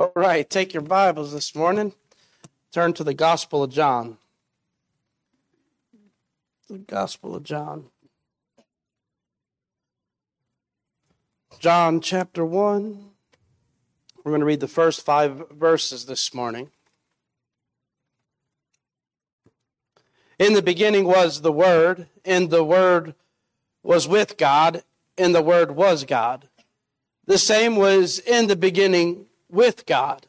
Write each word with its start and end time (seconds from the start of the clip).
All 0.00 0.12
right, 0.14 0.48
take 0.48 0.74
your 0.74 0.84
Bibles 0.84 1.32
this 1.32 1.56
morning. 1.56 1.92
Turn 2.70 2.92
to 2.92 3.02
the 3.02 3.14
Gospel 3.14 3.64
of 3.64 3.72
John. 3.72 4.18
The 6.68 6.78
Gospel 6.78 7.34
of 7.34 7.42
John. 7.42 7.86
John 11.58 12.00
chapter 12.00 12.44
1. 12.44 13.10
We're 14.22 14.30
going 14.30 14.38
to 14.38 14.46
read 14.46 14.60
the 14.60 14.68
first 14.68 15.04
five 15.04 15.50
verses 15.50 16.06
this 16.06 16.32
morning. 16.32 16.70
In 20.38 20.52
the 20.52 20.62
beginning 20.62 21.06
was 21.06 21.40
the 21.40 21.50
Word, 21.50 22.06
and 22.24 22.50
the 22.50 22.62
Word 22.62 23.16
was 23.82 24.06
with 24.06 24.36
God, 24.36 24.84
and 25.16 25.34
the 25.34 25.42
Word 25.42 25.72
was 25.72 26.04
God. 26.04 26.48
The 27.26 27.36
same 27.36 27.74
was 27.74 28.20
in 28.20 28.46
the 28.46 28.54
beginning 28.54 29.24
with 29.50 29.86
God. 29.86 30.26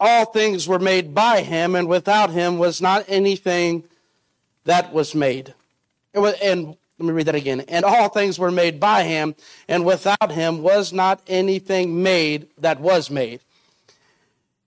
All 0.00 0.24
things 0.24 0.66
were 0.66 0.78
made 0.78 1.14
by 1.14 1.42
him, 1.42 1.74
and 1.76 1.88
without 1.88 2.30
him 2.30 2.58
was 2.58 2.80
not 2.80 3.04
anything 3.06 3.84
that 4.64 4.92
was 4.92 5.14
made. 5.14 5.54
And 6.14 6.76
let 6.98 7.06
me 7.06 7.12
read 7.12 7.26
that 7.26 7.34
again. 7.34 7.60
And 7.68 7.84
all 7.84 8.08
things 8.08 8.38
were 8.38 8.50
made 8.50 8.80
by 8.80 9.04
him, 9.04 9.34
and 9.68 9.84
without 9.84 10.32
him 10.32 10.62
was 10.62 10.92
not 10.92 11.22
anything 11.26 12.02
made 12.02 12.48
that 12.58 12.80
was 12.80 13.10
made. 13.10 13.40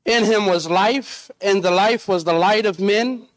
In 0.06 0.23
him 0.23 0.45
was 0.45 0.70
life, 0.70 1.31
and 1.42 1.64
the 1.64 1.72
life 1.72 2.08
was 2.08 2.23
the 2.23 2.34
light 2.34 2.66
of 2.66 2.80
men. 2.80 3.28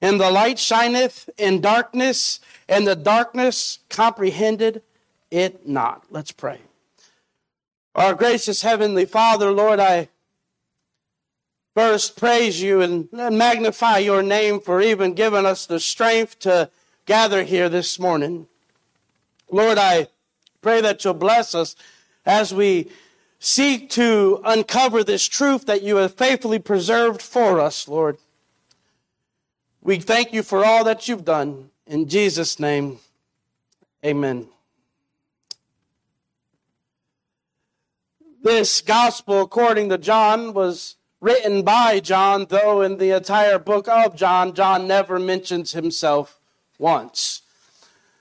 And 0.00 0.20
the 0.20 0.30
light 0.30 0.58
shineth 0.58 1.30
in 1.38 1.60
darkness, 1.60 2.40
and 2.68 2.86
the 2.86 2.96
darkness 2.96 3.78
comprehended 3.88 4.82
it 5.30 5.66
not. 5.66 6.04
Let's 6.10 6.32
pray. 6.32 6.60
Our 7.94 8.14
gracious 8.14 8.62
Heavenly 8.62 9.04
Father, 9.04 9.52
Lord, 9.52 9.78
I 9.78 10.08
first 11.76 12.16
praise 12.16 12.60
you 12.60 12.80
and 12.80 13.08
magnify 13.12 13.98
your 13.98 14.20
name 14.20 14.58
for 14.58 14.80
even 14.80 15.14
giving 15.14 15.46
us 15.46 15.64
the 15.64 15.78
strength 15.78 16.40
to 16.40 16.70
gather 17.06 17.44
here 17.44 17.68
this 17.68 18.00
morning. 18.00 18.48
Lord, 19.48 19.78
I 19.78 20.08
pray 20.60 20.80
that 20.80 21.04
you'll 21.04 21.14
bless 21.14 21.54
us 21.54 21.76
as 22.26 22.52
we 22.52 22.90
seek 23.38 23.90
to 23.90 24.40
uncover 24.44 25.04
this 25.04 25.28
truth 25.28 25.66
that 25.66 25.82
you 25.82 25.96
have 25.96 26.14
faithfully 26.14 26.58
preserved 26.58 27.22
for 27.22 27.60
us, 27.60 27.86
Lord. 27.86 28.18
We 29.82 30.00
thank 30.00 30.32
you 30.32 30.42
for 30.42 30.64
all 30.64 30.82
that 30.84 31.06
you've 31.06 31.24
done. 31.24 31.70
In 31.86 32.08
Jesus' 32.08 32.58
name, 32.58 32.98
amen. 34.04 34.48
This 38.44 38.82
gospel, 38.82 39.40
according 39.40 39.88
to 39.88 39.96
John, 39.96 40.52
was 40.52 40.96
written 41.18 41.62
by 41.62 41.98
John, 41.98 42.44
though 42.50 42.82
in 42.82 42.98
the 42.98 43.16
entire 43.16 43.58
book 43.58 43.88
of 43.88 44.14
John, 44.14 44.52
John 44.52 44.86
never 44.86 45.18
mentions 45.18 45.72
himself 45.72 46.38
once. 46.78 47.40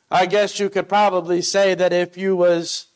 I 0.09 0.25
guess 0.25 0.61
you 0.61 0.69
could 0.69 0.87
probably 0.87 1.41
say 1.41 1.75
that 1.75 1.91
if 1.91 2.15
you 2.15 2.37
was 2.37 2.87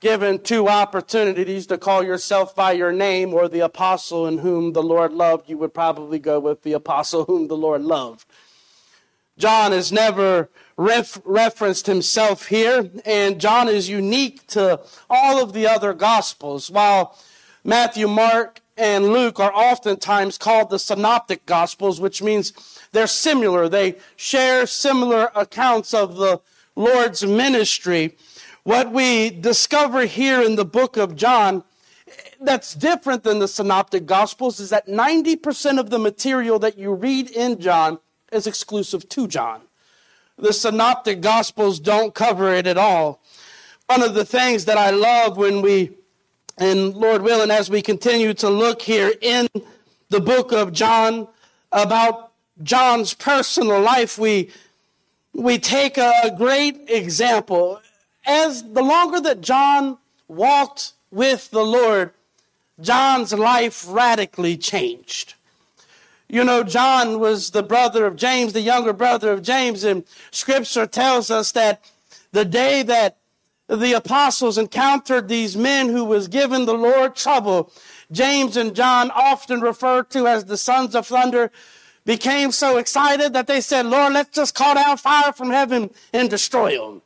given 0.00 0.40
two 0.40 0.66
opportunities 0.66 1.68
to 1.68 1.78
call 1.78 2.02
yourself 2.02 2.52
by 2.56 2.72
your 2.72 2.90
name 2.90 3.32
or 3.32 3.46
the 3.46 3.60
apostle 3.60 4.26
in 4.26 4.38
whom 4.38 4.72
the 4.72 4.82
Lord 4.82 5.12
loved, 5.12 5.48
you 5.48 5.58
would 5.58 5.72
probably 5.72 6.18
go 6.18 6.40
with 6.40 6.64
the 6.64 6.72
apostle 6.72 7.26
whom 7.26 7.46
the 7.46 7.56
Lord 7.56 7.82
loved. 7.82 8.26
John 9.38 9.72
is 9.72 9.92
never 9.92 10.50
ref- 10.82 11.20
referenced 11.24 11.86
himself 11.86 12.46
here, 12.46 12.90
and 13.04 13.40
John 13.40 13.68
is 13.68 13.88
unique 13.88 14.46
to 14.48 14.80
all 15.08 15.42
of 15.42 15.52
the 15.52 15.66
other 15.66 15.94
gospels. 15.94 16.70
While 16.70 17.18
Matthew, 17.64 18.08
Mark, 18.08 18.60
and 18.76 19.12
Luke 19.12 19.38
are 19.38 19.52
oftentimes 19.52 20.38
called 20.38 20.70
the 20.70 20.78
synoptic 20.78 21.46
gospels, 21.46 22.00
which 22.00 22.22
means 22.22 22.52
they're 22.92 23.06
similar. 23.06 23.68
They 23.68 23.96
share 24.16 24.66
similar 24.66 25.30
accounts 25.34 25.94
of 25.94 26.16
the 26.16 26.40
Lord's 26.74 27.24
ministry. 27.24 28.16
What 28.64 28.92
we 28.92 29.30
discover 29.30 30.06
here 30.06 30.40
in 30.42 30.56
the 30.56 30.64
book 30.64 30.96
of 30.96 31.16
John 31.16 31.64
that's 32.40 32.74
different 32.74 33.22
than 33.22 33.38
the 33.38 33.48
synoptic 33.48 34.04
gospels 34.04 34.58
is 34.58 34.70
that 34.70 34.86
90% 34.88 35.78
of 35.78 35.90
the 35.90 35.98
material 35.98 36.58
that 36.58 36.76
you 36.76 36.92
read 36.92 37.30
in 37.30 37.60
John 37.60 38.00
is 38.32 38.46
exclusive 38.46 39.08
to 39.10 39.28
John. 39.28 39.62
The 40.42 40.52
synoptic 40.52 41.20
gospels 41.20 41.78
don't 41.78 42.16
cover 42.16 42.52
it 42.52 42.66
at 42.66 42.76
all. 42.76 43.22
One 43.86 44.02
of 44.02 44.14
the 44.14 44.24
things 44.24 44.64
that 44.64 44.76
I 44.76 44.90
love 44.90 45.36
when 45.36 45.62
we, 45.62 45.92
and 46.58 46.92
Lord 46.96 47.22
willing, 47.22 47.52
as 47.52 47.70
we 47.70 47.80
continue 47.80 48.34
to 48.34 48.50
look 48.50 48.82
here 48.82 49.12
in 49.20 49.48
the 50.08 50.18
book 50.18 50.50
of 50.50 50.72
John 50.72 51.28
about 51.70 52.32
John's 52.60 53.14
personal 53.14 53.80
life, 53.80 54.18
we, 54.18 54.50
we 55.32 55.58
take 55.58 55.96
a 55.96 56.34
great 56.36 56.90
example. 56.90 57.80
As 58.26 58.64
the 58.64 58.82
longer 58.82 59.20
that 59.20 59.42
John 59.42 59.96
walked 60.26 60.94
with 61.12 61.52
the 61.52 61.64
Lord, 61.64 62.10
John's 62.80 63.32
life 63.32 63.84
radically 63.86 64.56
changed. 64.56 65.34
You 66.32 66.44
know, 66.44 66.62
John 66.62 67.20
was 67.20 67.50
the 67.50 67.62
brother 67.62 68.06
of 68.06 68.16
James, 68.16 68.54
the 68.54 68.62
younger 68.62 68.94
brother 68.94 69.32
of 69.32 69.42
James, 69.42 69.84
and 69.84 70.02
scripture 70.30 70.86
tells 70.86 71.30
us 71.30 71.52
that 71.52 71.84
the 72.32 72.46
day 72.46 72.82
that 72.84 73.18
the 73.68 73.92
apostles 73.92 74.56
encountered 74.56 75.28
these 75.28 75.58
men 75.58 75.90
who 75.90 76.06
was 76.06 76.28
giving 76.28 76.64
the 76.64 76.72
Lord 76.72 77.14
trouble, 77.14 77.70
James 78.10 78.56
and 78.56 78.74
John, 78.74 79.10
often 79.10 79.60
referred 79.60 80.08
to 80.12 80.26
as 80.26 80.46
the 80.46 80.56
sons 80.56 80.94
of 80.94 81.06
thunder, 81.06 81.52
became 82.06 82.50
so 82.50 82.78
excited 82.78 83.34
that 83.34 83.46
they 83.46 83.60
said, 83.60 83.84
Lord, 83.84 84.14
let's 84.14 84.34
just 84.34 84.54
call 84.54 84.74
down 84.74 84.96
fire 84.96 85.34
from 85.34 85.50
heaven 85.50 85.90
and 86.14 86.30
destroy 86.30 86.78
them. 86.78 87.02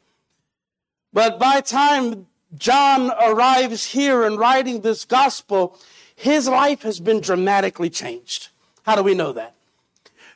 But 1.12 1.40
by 1.40 1.62
time 1.62 2.28
John 2.56 3.10
arrives 3.20 3.86
here 3.86 4.22
and 4.22 4.38
writing 4.38 4.82
this 4.82 5.04
gospel, 5.04 5.76
his 6.14 6.46
life 6.46 6.82
has 6.82 7.00
been 7.00 7.20
dramatically 7.20 7.90
changed. 7.90 8.50
How 8.86 8.94
do 8.94 9.02
we 9.02 9.14
know 9.14 9.32
that? 9.32 9.54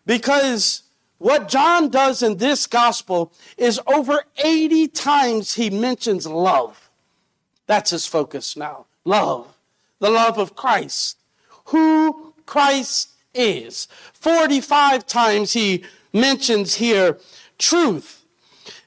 Because 0.05 0.83
what 1.19 1.49
John 1.49 1.89
does 1.89 2.23
in 2.23 2.39
this 2.39 2.67
gospel 2.67 3.33
is 3.57 3.81
over 3.87 4.25
80 4.43 4.89
times 4.89 5.55
he 5.55 5.71
mentions 5.71 6.27
love. 6.27 6.91
That's 7.67 7.91
his 7.91 8.07
focus 8.07 8.57
now. 8.57 8.87
Love. 9.05 9.47
The 10.01 10.11
love 10.11 10.39
of 10.39 10.57
Christ. 10.57 11.19
Who 11.67 12.35
Christ 12.45 13.11
is. 13.33 13.87
45 14.15 15.07
times 15.07 15.53
he 15.53 15.85
mentions 16.13 16.75
here 16.75 17.19
truth. 17.59 18.25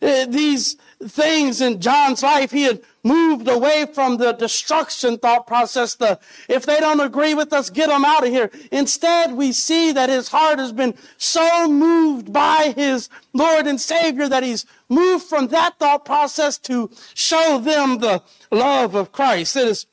Uh, 0.01 0.25
these 0.25 0.75
things 1.07 1.62
in 1.62 1.80
John's 1.80 2.22
life, 2.22 2.51
he 2.51 2.63
had 2.63 2.81
moved 3.03 3.50
away 3.50 3.86
from 3.86 4.18
the 4.18 4.31
destruction 4.31 5.18
thought 5.18 5.46
process. 5.46 5.96
The, 5.96 6.19
if 6.47 6.66
they 6.66 6.80
don't 6.80 7.02
agree 7.02 7.34
with 7.34 7.52
us, 7.52 7.69
get 7.69 7.90
them 7.90 8.06
out 8.06 8.25
of 8.25 8.31
here. 8.31 8.50
Instead, 8.72 9.34
we 9.34 9.52
see 9.52 9.91
that 9.91 10.09
his 10.09 10.30
heart 10.30 10.59
has 10.59 10.72
been 10.72 10.96
so 11.18 11.68
moved 11.68 12.31
by 12.31 12.74
his 12.75 13.09
Lord 13.34 13.68
and 13.68 13.80
Savior 13.80 14.30
that 14.30 14.44
he's 14.44 14.66
moved 14.88 15.25
from 15.25 15.47
that 15.47 15.78
thought 15.80 16.06
process 16.06 16.58
to 16.59 16.90
show 17.13 17.59
them 17.59 18.00
the 18.00 18.24
love 18.52 18.96
of 18.96 19.12
Christ. 19.12 19.58
It 19.58 19.68
is 19.68 19.86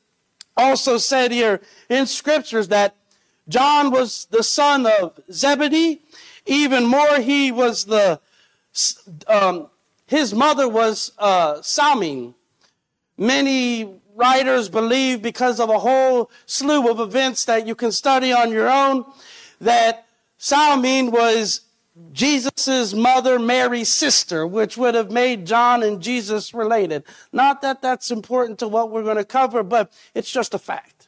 also 0.55 0.97
said 0.97 1.31
here 1.31 1.61
in 1.89 2.05
scriptures 2.05 2.69
that 2.69 2.95
John 3.49 3.91
was 3.91 4.27
the 4.31 4.43
son 4.43 4.85
of 4.85 5.19
Zebedee. 5.31 6.01
Even 6.45 6.85
more, 6.85 7.19
he 7.19 7.51
was 7.51 7.85
the, 7.85 8.21
um, 9.27 9.69
his 10.07 10.33
mother 10.33 10.69
was 10.69 11.11
uh. 11.17 11.61
Many 13.21 14.01
writers 14.15 14.67
believe, 14.67 15.21
because 15.21 15.59
of 15.59 15.69
a 15.69 15.77
whole 15.77 16.31
slew 16.47 16.89
of 16.89 16.99
events 16.99 17.45
that 17.45 17.67
you 17.67 17.75
can 17.75 17.91
study 17.91 18.33
on 18.33 18.51
your 18.51 18.67
own, 18.67 19.05
that 19.59 20.07
Salome 20.39 21.07
was 21.07 21.61
Jesus' 22.13 22.95
mother, 22.95 23.37
Mary's 23.37 23.89
sister, 23.89 24.47
which 24.47 24.75
would 24.75 24.95
have 24.95 25.11
made 25.11 25.45
John 25.45 25.83
and 25.83 26.01
Jesus 26.01 26.51
related. 26.51 27.03
Not 27.31 27.61
that 27.61 27.83
that's 27.83 28.09
important 28.09 28.57
to 28.57 28.67
what 28.67 28.89
we're 28.89 29.03
going 29.03 29.17
to 29.17 29.23
cover, 29.23 29.61
but 29.61 29.93
it's 30.15 30.31
just 30.31 30.55
a 30.55 30.59
fact. 30.59 31.07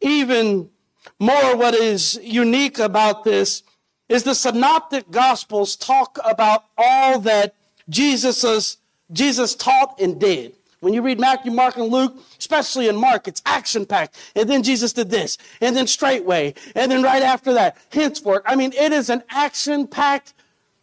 Even 0.00 0.70
more, 1.18 1.54
what 1.56 1.74
is 1.74 2.18
unique 2.22 2.78
about 2.78 3.24
this 3.24 3.62
is 4.08 4.22
the 4.22 4.34
synoptic 4.34 5.10
gospels 5.10 5.76
talk 5.76 6.18
about 6.24 6.64
all 6.78 7.18
that 7.18 7.54
Jesus, 7.90 8.78
Jesus 9.12 9.54
taught 9.54 10.00
and 10.00 10.18
did. 10.18 10.54
When 10.80 10.94
you 10.94 11.02
read 11.02 11.18
Matthew, 11.18 11.50
Mark, 11.50 11.76
and 11.76 11.88
Luke, 11.88 12.16
especially 12.38 12.88
in 12.88 12.96
Mark, 12.96 13.26
it's 13.26 13.42
action 13.44 13.84
packed. 13.84 14.16
And 14.36 14.48
then 14.48 14.62
Jesus 14.62 14.92
did 14.92 15.10
this, 15.10 15.36
and 15.60 15.76
then 15.76 15.86
straightway, 15.86 16.54
and 16.74 16.90
then 16.90 17.02
right 17.02 17.22
after 17.22 17.52
that, 17.54 17.76
henceforth. 17.90 18.42
I 18.46 18.54
mean, 18.54 18.72
it 18.72 18.92
is 18.92 19.10
an 19.10 19.24
action 19.28 19.88
packed 19.88 20.34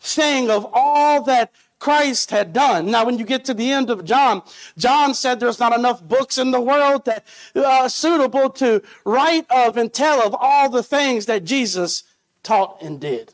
thing 0.01 0.51
of 0.51 0.67
all 0.73 1.23
that 1.23 1.51
Christ 1.79 2.31
had 2.31 2.51
done. 2.51 2.91
Now, 2.91 3.05
when 3.05 3.17
you 3.17 3.25
get 3.25 3.45
to 3.45 3.53
the 3.53 3.71
end 3.71 3.89
of 3.89 4.05
John, 4.05 4.41
John 4.77 5.13
said 5.13 5.39
there's 5.39 5.59
not 5.59 5.77
enough 5.77 6.03
books 6.03 6.37
in 6.37 6.51
the 6.51 6.61
world 6.61 7.05
that 7.05 7.25
uh, 7.55 7.87
suitable 7.87 8.49
to 8.51 8.81
write 9.05 9.45
of 9.49 9.77
and 9.77 9.93
tell 9.93 10.21
of 10.21 10.35
all 10.37 10.69
the 10.69 10.83
things 10.83 11.25
that 11.27 11.43
Jesus 11.43 12.03
taught 12.43 12.81
and 12.81 12.99
did. 12.99 13.33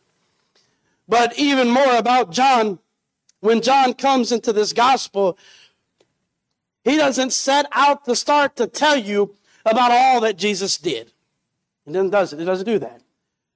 But 1.07 1.37
even 1.37 1.69
more 1.69 1.95
about 1.95 2.31
John, 2.31 2.79
when 3.41 3.61
John 3.61 3.93
comes 3.93 4.31
into 4.31 4.53
this 4.53 4.73
gospel, 4.73 5.37
he 6.83 6.97
doesn't 6.97 7.33
set 7.33 7.65
out 7.71 8.05
to 8.05 8.15
start 8.15 8.55
to 8.55 8.67
tell 8.67 8.97
you 8.97 9.35
about 9.65 9.91
all 9.91 10.21
that 10.21 10.37
Jesus 10.37 10.77
did. 10.77 11.11
He 11.85 11.91
doesn't 11.91 12.09
does 12.09 12.33
it. 12.33 12.39
He 12.39 12.45
doesn't 12.45 12.65
do 12.65 12.79
that. 12.79 13.01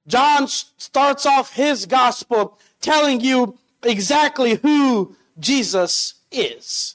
John 0.06 0.46
starts 0.46 1.26
off 1.26 1.54
his 1.54 1.86
gospel 1.86 2.58
telling 2.80 3.20
you 3.20 3.58
exactly 3.82 4.54
who 4.54 5.16
Jesus 5.38 6.14
is. 6.30 6.94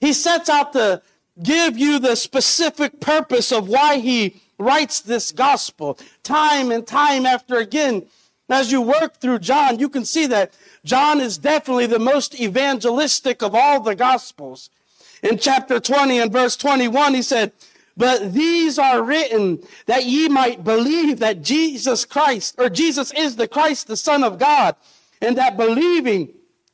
He 0.00 0.12
sets 0.12 0.48
out 0.48 0.72
to 0.72 1.02
give 1.42 1.78
you 1.78 1.98
the 1.98 2.16
specific 2.16 3.00
purpose 3.00 3.52
of 3.52 3.68
why 3.68 3.98
he 3.98 4.40
writes 4.58 5.00
this 5.00 5.32
gospel 5.32 5.98
time 6.22 6.70
and 6.70 6.86
time 6.86 7.26
after 7.26 7.56
again. 7.56 8.06
As 8.48 8.70
you 8.70 8.82
work 8.82 9.16
through 9.16 9.38
John, 9.38 9.78
you 9.78 9.88
can 9.88 10.04
see 10.04 10.26
that 10.26 10.52
John 10.84 11.20
is 11.20 11.38
definitely 11.38 11.86
the 11.86 11.98
most 11.98 12.38
evangelistic 12.38 13.42
of 13.42 13.54
all 13.54 13.80
the 13.80 13.94
gospels. 13.94 14.68
In 15.22 15.38
chapter 15.38 15.78
20 15.78 16.18
and 16.18 16.32
verse 16.32 16.56
21, 16.56 17.14
he 17.14 17.22
said, 17.22 17.52
but 17.96 18.32
these 18.32 18.78
are 18.78 19.02
written 19.02 19.62
that 19.86 20.06
ye 20.06 20.28
might 20.28 20.64
believe 20.64 21.18
that 21.18 21.42
Jesus 21.42 22.04
Christ, 22.04 22.54
or 22.58 22.68
Jesus 22.68 23.12
is 23.12 23.36
the 23.36 23.48
Christ, 23.48 23.86
the 23.86 23.96
Son 23.96 24.24
of 24.24 24.38
God, 24.38 24.76
and 25.20 25.36
that 25.36 25.56
believing 25.56 26.32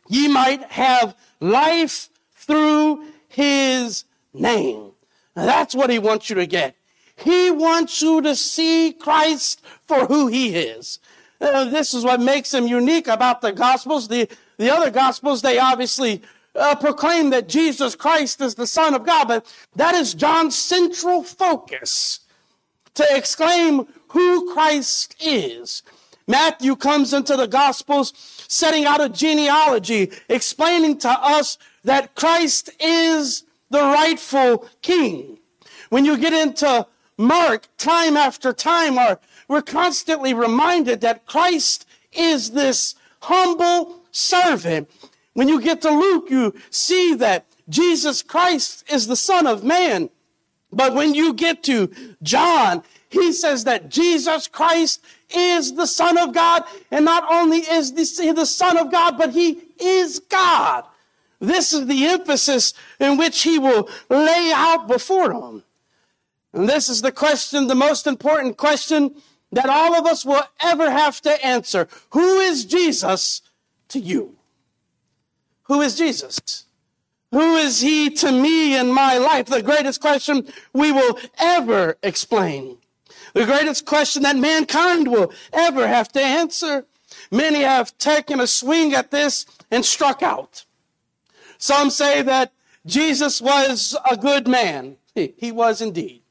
ye 0.08 0.28
might 0.28 0.62
have 0.70 1.16
life 1.40 2.08
through 2.34 3.04
his 3.28 4.04
name. 4.32 4.92
Now 5.36 5.46
that's 5.46 5.74
what 5.74 5.90
he 5.90 5.98
wants 5.98 6.30
you 6.30 6.36
to 6.36 6.46
get. 6.46 6.76
He 7.16 7.50
wants 7.50 8.00
you 8.00 8.22
to 8.22 8.36
see 8.36 8.92
Christ 8.92 9.60
for 9.86 10.06
who 10.06 10.28
he 10.28 10.54
is. 10.54 11.00
Uh, 11.40 11.64
this 11.64 11.94
is 11.94 12.04
what 12.04 12.20
makes 12.20 12.54
him 12.54 12.66
unique 12.66 13.08
about 13.08 13.40
the 13.40 13.52
Gospels. 13.52 14.08
The, 14.08 14.28
the 14.56 14.72
other 14.72 14.90
Gospels, 14.90 15.42
they 15.42 15.58
obviously 15.58 16.22
uh, 16.58 16.74
proclaim 16.74 17.30
that 17.30 17.48
Jesus 17.48 17.94
Christ 17.94 18.40
is 18.40 18.54
the 18.54 18.66
Son 18.66 18.94
of 18.94 19.06
God, 19.06 19.28
but 19.28 19.54
that 19.76 19.94
is 19.94 20.14
John's 20.14 20.56
central 20.56 21.22
focus 21.22 22.20
to 22.94 23.06
exclaim 23.10 23.86
who 24.08 24.52
Christ 24.52 25.14
is. 25.20 25.82
Matthew 26.26 26.76
comes 26.76 27.12
into 27.12 27.36
the 27.36 27.46
Gospels 27.46 28.12
setting 28.48 28.84
out 28.84 29.00
a 29.00 29.08
genealogy, 29.08 30.12
explaining 30.28 30.98
to 30.98 31.10
us 31.10 31.58
that 31.84 32.14
Christ 32.14 32.70
is 32.80 33.44
the 33.70 33.80
rightful 33.80 34.68
King. 34.82 35.38
When 35.90 36.04
you 36.04 36.18
get 36.18 36.32
into 36.32 36.86
Mark, 37.16 37.68
time 37.78 38.16
after 38.16 38.52
time, 38.52 38.98
our, 38.98 39.20
we're 39.48 39.62
constantly 39.62 40.34
reminded 40.34 41.00
that 41.00 41.26
Christ 41.26 41.86
is 42.12 42.50
this 42.50 42.94
humble 43.20 44.02
servant 44.10 44.90
when 45.38 45.46
you 45.46 45.60
get 45.60 45.82
to 45.82 45.90
Luke, 45.90 46.30
you 46.30 46.52
see 46.70 47.14
that 47.14 47.46
Jesus 47.68 48.22
Christ 48.22 48.82
is 48.90 49.06
the 49.06 49.14
Son 49.14 49.46
of 49.46 49.62
Man. 49.62 50.10
But 50.72 50.94
when 50.94 51.14
you 51.14 51.32
get 51.32 51.62
to 51.62 51.92
John, 52.24 52.82
he 53.08 53.30
says 53.30 53.62
that 53.62 53.88
Jesus 53.88 54.48
Christ 54.48 55.00
is 55.32 55.74
the 55.74 55.86
Son 55.86 56.18
of 56.18 56.34
God. 56.34 56.64
And 56.90 57.04
not 57.04 57.24
only 57.30 57.58
is 57.58 58.18
he 58.18 58.32
the 58.32 58.46
Son 58.46 58.76
of 58.76 58.90
God, 58.90 59.16
but 59.16 59.30
he 59.30 59.62
is 59.78 60.18
God. 60.18 60.84
This 61.38 61.72
is 61.72 61.86
the 61.86 62.06
emphasis 62.06 62.74
in 62.98 63.16
which 63.16 63.44
he 63.44 63.60
will 63.60 63.88
lay 64.10 64.50
out 64.52 64.88
before 64.88 65.28
them. 65.28 65.62
And 66.52 66.68
this 66.68 66.88
is 66.88 67.00
the 67.00 67.12
question, 67.12 67.68
the 67.68 67.76
most 67.76 68.08
important 68.08 68.56
question 68.56 69.14
that 69.52 69.68
all 69.68 69.94
of 69.94 70.04
us 70.04 70.24
will 70.24 70.42
ever 70.58 70.90
have 70.90 71.20
to 71.20 71.46
answer. 71.46 71.86
Who 72.10 72.40
is 72.40 72.64
Jesus 72.64 73.42
to 73.90 74.00
you? 74.00 74.37
Who 75.68 75.80
is 75.82 75.96
Jesus? 75.96 76.64
Who 77.30 77.56
is 77.56 77.80
he 77.80 78.10
to 78.10 78.32
me 78.32 78.76
in 78.76 78.90
my 78.90 79.18
life? 79.18 79.46
The 79.46 79.62
greatest 79.62 80.00
question 80.00 80.46
we 80.72 80.92
will 80.92 81.18
ever 81.38 81.96
explain. 82.02 82.78
The 83.34 83.44
greatest 83.44 83.84
question 83.84 84.22
that 84.22 84.36
mankind 84.36 85.08
will 85.08 85.32
ever 85.52 85.86
have 85.86 86.10
to 86.12 86.20
answer. 86.20 86.86
Many 87.30 87.60
have 87.60 87.96
taken 87.98 88.40
a 88.40 88.46
swing 88.46 88.94
at 88.94 89.10
this 89.10 89.44
and 89.70 89.84
struck 89.84 90.22
out. 90.22 90.64
Some 91.58 91.90
say 91.90 92.22
that 92.22 92.52
Jesus 92.86 93.42
was 93.42 93.96
a 94.10 94.16
good 94.16 94.48
man. 94.48 94.96
He, 95.14 95.34
he 95.36 95.52
was 95.52 95.82
indeed. 95.82 96.22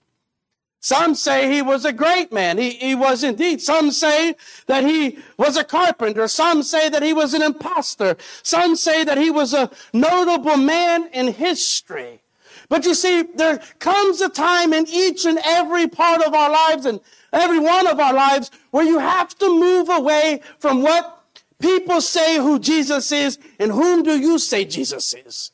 Some 0.87 1.15
say 1.15 1.51
he 1.51 1.61
was 1.61 1.83
a 1.83 1.91
great 1.91 2.31
man. 2.31 2.57
He, 2.57 2.69
he 2.69 2.95
was 2.95 3.21
indeed. 3.21 3.59
Some 3.59 3.91
say 3.91 4.35
that 4.67 4.85
he 4.85 5.19
was 5.35 5.57
a 5.57 5.65
carpenter. 5.65 6.29
Some 6.29 6.63
say 6.63 6.87
that 6.87 7.03
he 7.03 7.11
was 7.11 7.33
an 7.33 7.41
impostor. 7.41 8.15
Some 8.41 8.77
say 8.77 9.03
that 9.03 9.17
he 9.17 9.29
was 9.29 9.53
a 9.53 9.69
notable 9.91 10.55
man 10.55 11.09
in 11.11 11.33
history. 11.33 12.21
But 12.69 12.85
you 12.85 12.93
see, 12.93 13.23
there 13.23 13.57
comes 13.79 14.21
a 14.21 14.29
time 14.29 14.71
in 14.71 14.87
each 14.87 15.25
and 15.25 15.39
every 15.43 15.89
part 15.89 16.21
of 16.21 16.33
our 16.33 16.49
lives 16.49 16.85
and 16.85 17.01
every 17.33 17.59
one 17.59 17.85
of 17.85 17.99
our 17.99 18.13
lives 18.13 18.49
where 18.71 18.85
you 18.85 18.99
have 18.99 19.37
to 19.39 19.59
move 19.59 19.89
away 19.89 20.39
from 20.57 20.83
what 20.83 21.21
people 21.59 21.99
say 21.99 22.37
who 22.37 22.59
Jesus 22.59 23.11
is 23.11 23.37
and 23.59 23.73
whom 23.73 24.03
do 24.03 24.17
you 24.17 24.39
say 24.39 24.63
Jesus 24.63 25.13
is. 25.13 25.51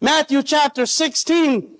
Matthew 0.00 0.42
chapter 0.42 0.84
16 0.84 1.77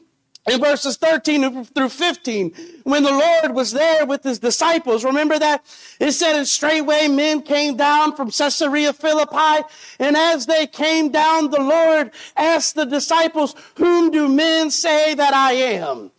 in 0.48 0.60
verses 0.60 0.96
13 0.96 1.64
through 1.64 1.88
15, 1.88 2.52
when 2.84 3.02
the 3.02 3.12
Lord 3.12 3.54
was 3.54 3.72
there 3.72 4.06
with 4.06 4.22
his 4.22 4.38
disciples, 4.38 5.04
remember 5.04 5.38
that? 5.38 5.64
It 6.00 6.12
said, 6.12 6.36
and 6.36 6.46
straightway 6.46 7.08
men 7.08 7.42
came 7.42 7.76
down 7.76 8.16
from 8.16 8.30
Caesarea 8.30 8.92
Philippi, 8.92 9.66
and 9.98 10.16
as 10.16 10.46
they 10.46 10.66
came 10.66 11.10
down, 11.10 11.50
the 11.50 11.60
Lord 11.60 12.10
asked 12.36 12.74
the 12.74 12.86
disciples, 12.86 13.54
whom 13.76 14.10
do 14.10 14.28
men 14.28 14.70
say 14.70 15.14
that 15.14 15.34
I 15.34 15.52
am? 15.52 16.10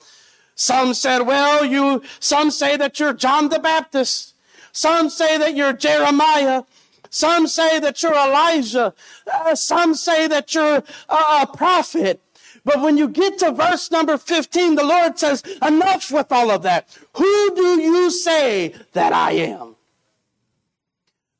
Some 0.56 0.94
said, 0.94 1.20
well, 1.20 1.64
you, 1.64 2.04
some 2.20 2.52
say 2.52 2.76
that 2.76 3.00
you're 3.00 3.14
John 3.14 3.48
the 3.48 3.60
Baptist. 3.60 4.36
Some 4.74 5.10
say 5.10 5.38
that 5.38 5.56
you're 5.56 5.74
Jeremiah. 5.74 6.64
Some 7.10 7.48
say 7.48 7.80
that 7.80 8.04
you're 8.04 8.14
Elijah. 8.14 8.94
Uh, 9.32 9.56
some 9.56 9.96
say 9.96 10.28
that 10.28 10.54
you're 10.54 10.84
a, 11.10 11.16
a 11.16 11.48
prophet. 11.48 12.22
But 12.70 12.82
when 12.82 12.98
you 12.98 13.08
get 13.08 13.40
to 13.40 13.52
verse 13.52 13.90
number 13.90 14.16
15, 14.16 14.76
the 14.76 14.84
Lord 14.84 15.18
says, 15.18 15.42
enough 15.66 16.12
with 16.12 16.32
all 16.32 16.52
of 16.52 16.62
that. 16.62 16.96
Who 17.16 17.56
do 17.56 17.82
you 17.82 18.12
say 18.12 18.76
that 18.94 19.12
I 19.12 19.32
am? 19.32 19.76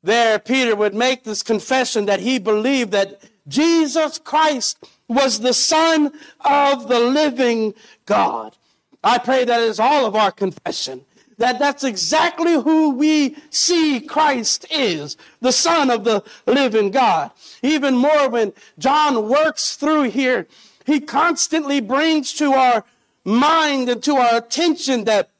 There, 0.02 0.40
Peter 0.40 0.74
would 0.74 0.92
make 0.92 1.22
this 1.22 1.44
confession 1.44 2.06
that 2.06 2.18
he 2.18 2.40
believed 2.40 2.90
that 2.90 3.22
Jesus 3.46 4.18
Christ 4.18 4.84
was 5.06 5.38
the 5.38 5.54
Son 5.54 6.12
of 6.40 6.88
the 6.88 6.98
living 6.98 7.74
God. 8.06 8.56
I 9.04 9.18
pray 9.18 9.44
that 9.44 9.60
is 9.60 9.78
all 9.78 10.06
of 10.06 10.16
our 10.16 10.32
confession. 10.32 11.04
That 11.38 11.60
that's 11.60 11.84
exactly 11.84 12.54
who 12.54 12.90
we 12.96 13.36
see 13.50 14.00
Christ 14.00 14.66
is, 14.68 15.16
the 15.40 15.52
Son 15.52 15.92
of 15.92 16.02
the 16.02 16.24
living 16.48 16.90
God. 16.90 17.30
Even 17.62 17.96
more 17.96 18.28
when 18.28 18.52
John 18.80 19.28
works 19.28 19.76
through 19.76 20.10
here 20.10 20.48
he 20.92 21.00
constantly 21.00 21.80
brings 21.80 22.32
to 22.34 22.52
our 22.52 22.84
mind 23.24 23.88
and 23.88 24.02
to 24.02 24.16
our 24.16 24.38
attention 24.38 25.04
that 25.04 25.30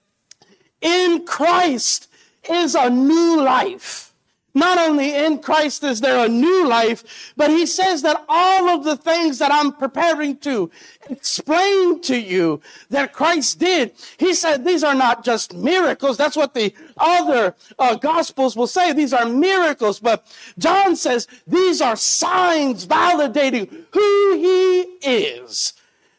in 0.81 1.25
Christ 1.27 2.09
is 2.49 2.75
a 2.75 2.89
new 2.91 3.43
life. 3.43 4.10
Not 4.55 4.79
only 4.79 5.15
in 5.15 5.39
Christ 5.39 5.85
is 5.85 6.01
there 6.01 6.25
a 6.25 6.29
new 6.29 6.67
life, 6.67 7.33
but 7.37 7.51
he 7.51 7.67
says 7.67 8.03
that 8.03 8.25
all 8.29 8.69
of 8.69 8.85
the 8.85 8.97
things 8.97 9.39
that 9.39 9.53
I'm 9.53 9.73
preparing 9.73 10.37
to 10.39 10.71
explain 11.09 12.01
to 12.03 12.19
you 12.19 12.61
that 12.91 13.13
Christ 13.13 13.61
did, 13.61 13.93
he 14.19 14.35
said 14.35 14.65
these 14.65 14.83
are 14.83 14.95
not 14.95 15.25
just 15.25 15.55
miracles. 15.55 16.17
That's 16.17 16.37
what 16.37 16.55
the 16.55 16.75
other 16.97 17.55
uh, 17.79 17.95
gospels 17.97 18.57
will 18.57 18.67
say. 18.67 18.93
These 18.93 19.13
are 19.13 19.27
miracles. 19.27 20.01
But 20.01 20.27
John 20.59 20.97
says 20.97 21.29
these 21.47 21.81
are 21.81 21.97
signs 21.97 22.87
validating 22.87 23.71
who 23.93 24.35
he 24.37 24.81
is 25.03 25.75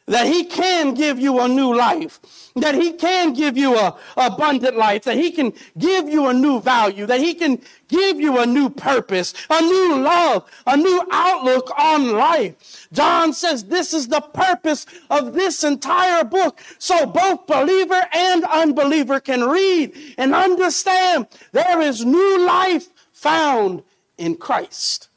that 0.07 0.27
he 0.27 0.43
can 0.43 0.93
give 0.93 1.19
you 1.19 1.39
a 1.39 1.47
new 1.47 1.75
life, 1.75 2.40
that 2.55 2.75
he 2.75 2.93
can 2.93 3.33
give 3.33 3.57
you 3.57 3.77
a 3.77 3.97
abundant 4.17 4.77
life, 4.77 5.03
that 5.03 5.17
he 5.17 5.31
can 5.31 5.53
give 5.77 6.09
you 6.09 6.27
a 6.27 6.33
new 6.33 6.59
value, 6.59 7.05
that 7.05 7.19
he 7.19 7.33
can 7.33 7.61
give 7.87 8.19
you 8.19 8.39
a 8.39 8.45
new 8.45 8.69
purpose, 8.69 9.33
a 9.49 9.61
new 9.61 9.99
love, 9.99 10.43
a 10.67 10.75
new 10.75 11.01
outlook 11.11 11.71
on 11.77 12.11
life. 12.11 12.87
John 12.91 13.33
says 13.33 13.65
this 13.65 13.93
is 13.93 14.07
the 14.09 14.21
purpose 14.21 14.85
of 15.09 15.33
this 15.33 15.63
entire 15.63 16.23
book. 16.23 16.59
So 16.77 17.05
both 17.05 17.47
believer 17.47 18.07
and 18.13 18.43
unbeliever 18.43 19.19
can 19.19 19.43
read 19.47 19.95
and 20.17 20.35
understand 20.35 21.27
there 21.51 21.81
is 21.81 22.05
new 22.05 22.45
life 22.45 22.89
found 23.13 23.83
in 24.17 24.35
Christ. 24.35 25.07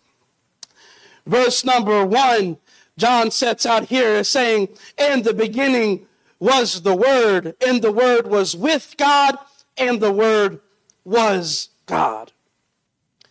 verse 1.26 1.64
number 1.64 2.04
one, 2.04 2.58
John 2.96 3.30
sets 3.30 3.66
out 3.66 3.86
here 3.86 4.22
saying, 4.22 4.68
In 4.96 5.22
the 5.22 5.34
beginning 5.34 6.06
was 6.44 6.82
the 6.82 6.94
Word, 6.94 7.56
and 7.66 7.80
the 7.80 7.90
Word 7.90 8.26
was 8.26 8.54
with 8.54 8.94
God, 8.98 9.38
and 9.78 9.98
the 9.98 10.12
Word 10.12 10.60
was 11.02 11.70
God. 11.86 12.32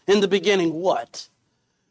In 0.08 0.20
the 0.20 0.28
beginning, 0.28 0.74
what? 0.74 1.30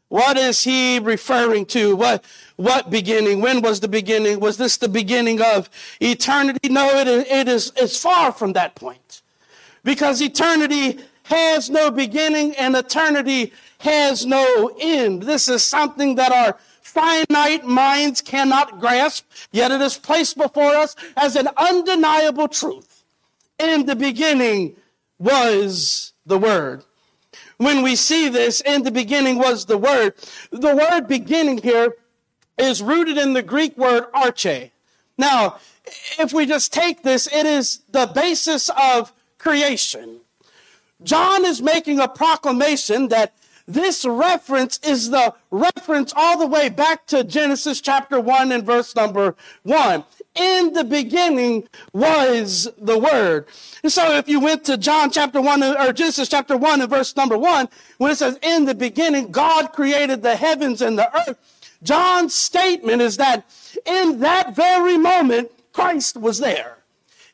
What 0.09 0.35
is 0.35 0.65
he 0.65 0.99
referring 0.99 1.65
to? 1.67 1.95
What, 1.95 2.25
what 2.57 2.91
beginning? 2.91 3.39
When 3.39 3.61
was 3.61 3.79
the 3.79 3.87
beginning? 3.87 4.41
Was 4.41 4.57
this 4.57 4.75
the 4.75 4.89
beginning 4.89 5.41
of 5.41 5.69
eternity? 6.01 6.67
No, 6.67 6.89
it, 6.99 7.07
it 7.07 7.47
is 7.47 7.71
it's 7.77 7.97
far 7.97 8.33
from 8.33 8.51
that 8.53 8.75
point. 8.75 9.21
Because 9.81 10.21
eternity 10.21 10.99
has 11.23 11.69
no 11.69 11.89
beginning 11.89 12.53
and 12.57 12.75
eternity 12.75 13.53
has 13.79 14.25
no 14.25 14.75
end. 14.79 15.23
This 15.23 15.47
is 15.47 15.65
something 15.65 16.15
that 16.15 16.33
our 16.33 16.57
finite 16.93 17.65
minds 17.65 18.21
cannot 18.21 18.79
grasp, 18.79 19.25
yet 19.51 19.71
it 19.71 19.81
is 19.81 19.97
placed 19.97 20.37
before 20.37 20.75
us 20.75 20.95
as 21.17 21.35
an 21.35 21.49
undeniable 21.57 22.47
truth. 22.47 23.03
In 23.57 23.85
the 23.85 23.95
beginning 23.95 24.75
was 25.17 26.13
the 26.25 26.37
Word. 26.37 26.83
When 27.57 27.81
we 27.81 27.95
see 27.95 28.29
this, 28.29 28.61
in 28.61 28.83
the 28.83 28.91
beginning 28.91 29.37
was 29.37 29.65
the 29.65 29.77
Word. 29.77 30.13
The 30.51 30.75
word 30.75 31.07
beginning 31.07 31.59
here 31.59 31.95
is 32.57 32.81
rooted 32.81 33.17
in 33.17 33.33
the 33.33 33.41
Greek 33.41 33.75
word 33.77 34.11
arche. 34.13 34.71
Now, 35.17 35.57
if 36.19 36.31
we 36.31 36.45
just 36.45 36.71
take 36.71 37.03
this, 37.03 37.27
it 37.27 37.45
is 37.45 37.81
the 37.89 38.05
basis 38.05 38.69
of 38.77 39.11
creation. 39.37 40.19
John 41.01 41.43
is 41.45 41.61
making 41.61 41.99
a 41.99 42.07
proclamation 42.07 43.09
that 43.09 43.33
this 43.67 44.03
reference 44.05 44.79
is 44.83 45.09
the 45.09 45.33
reference 45.49 46.13
all 46.15 46.37
the 46.37 46.47
way 46.47 46.67
back 46.67 47.05
to 47.07 47.23
Genesis 47.23 47.79
chapter 47.79 48.19
1 48.19 48.51
and 48.51 48.65
verse 48.65 48.95
number 48.95 49.35
1. 49.63 50.03
In 50.35 50.73
the 50.73 50.83
beginning 50.83 51.67
was 51.93 52.69
the 52.77 52.97
Word. 52.97 53.45
And 53.81 53.91
so 53.91 54.17
if 54.17 54.27
you 54.27 54.41
went 54.41 54.65
to 54.65 54.77
John 54.77 55.11
chapter 55.11 55.39
1 55.39 55.63
or 55.63 55.93
Genesis 55.93 56.27
chapter 56.27 56.57
1 56.57 56.81
and 56.81 56.89
verse 56.89 57.15
number 57.15 57.37
1, 57.37 57.69
when 57.99 58.11
it 58.11 58.17
says, 58.17 58.37
In 58.41 58.65
the 58.65 58.75
beginning, 58.75 59.31
God 59.31 59.71
created 59.71 60.23
the 60.23 60.35
heavens 60.35 60.81
and 60.81 60.97
the 60.97 61.15
earth, 61.15 61.37
John's 61.83 62.35
statement 62.35 63.01
is 63.01 63.17
that 63.17 63.45
in 63.85 64.19
that 64.19 64.55
very 64.55 64.97
moment, 64.97 65.51
Christ 65.71 66.17
was 66.17 66.39
there. 66.39 66.77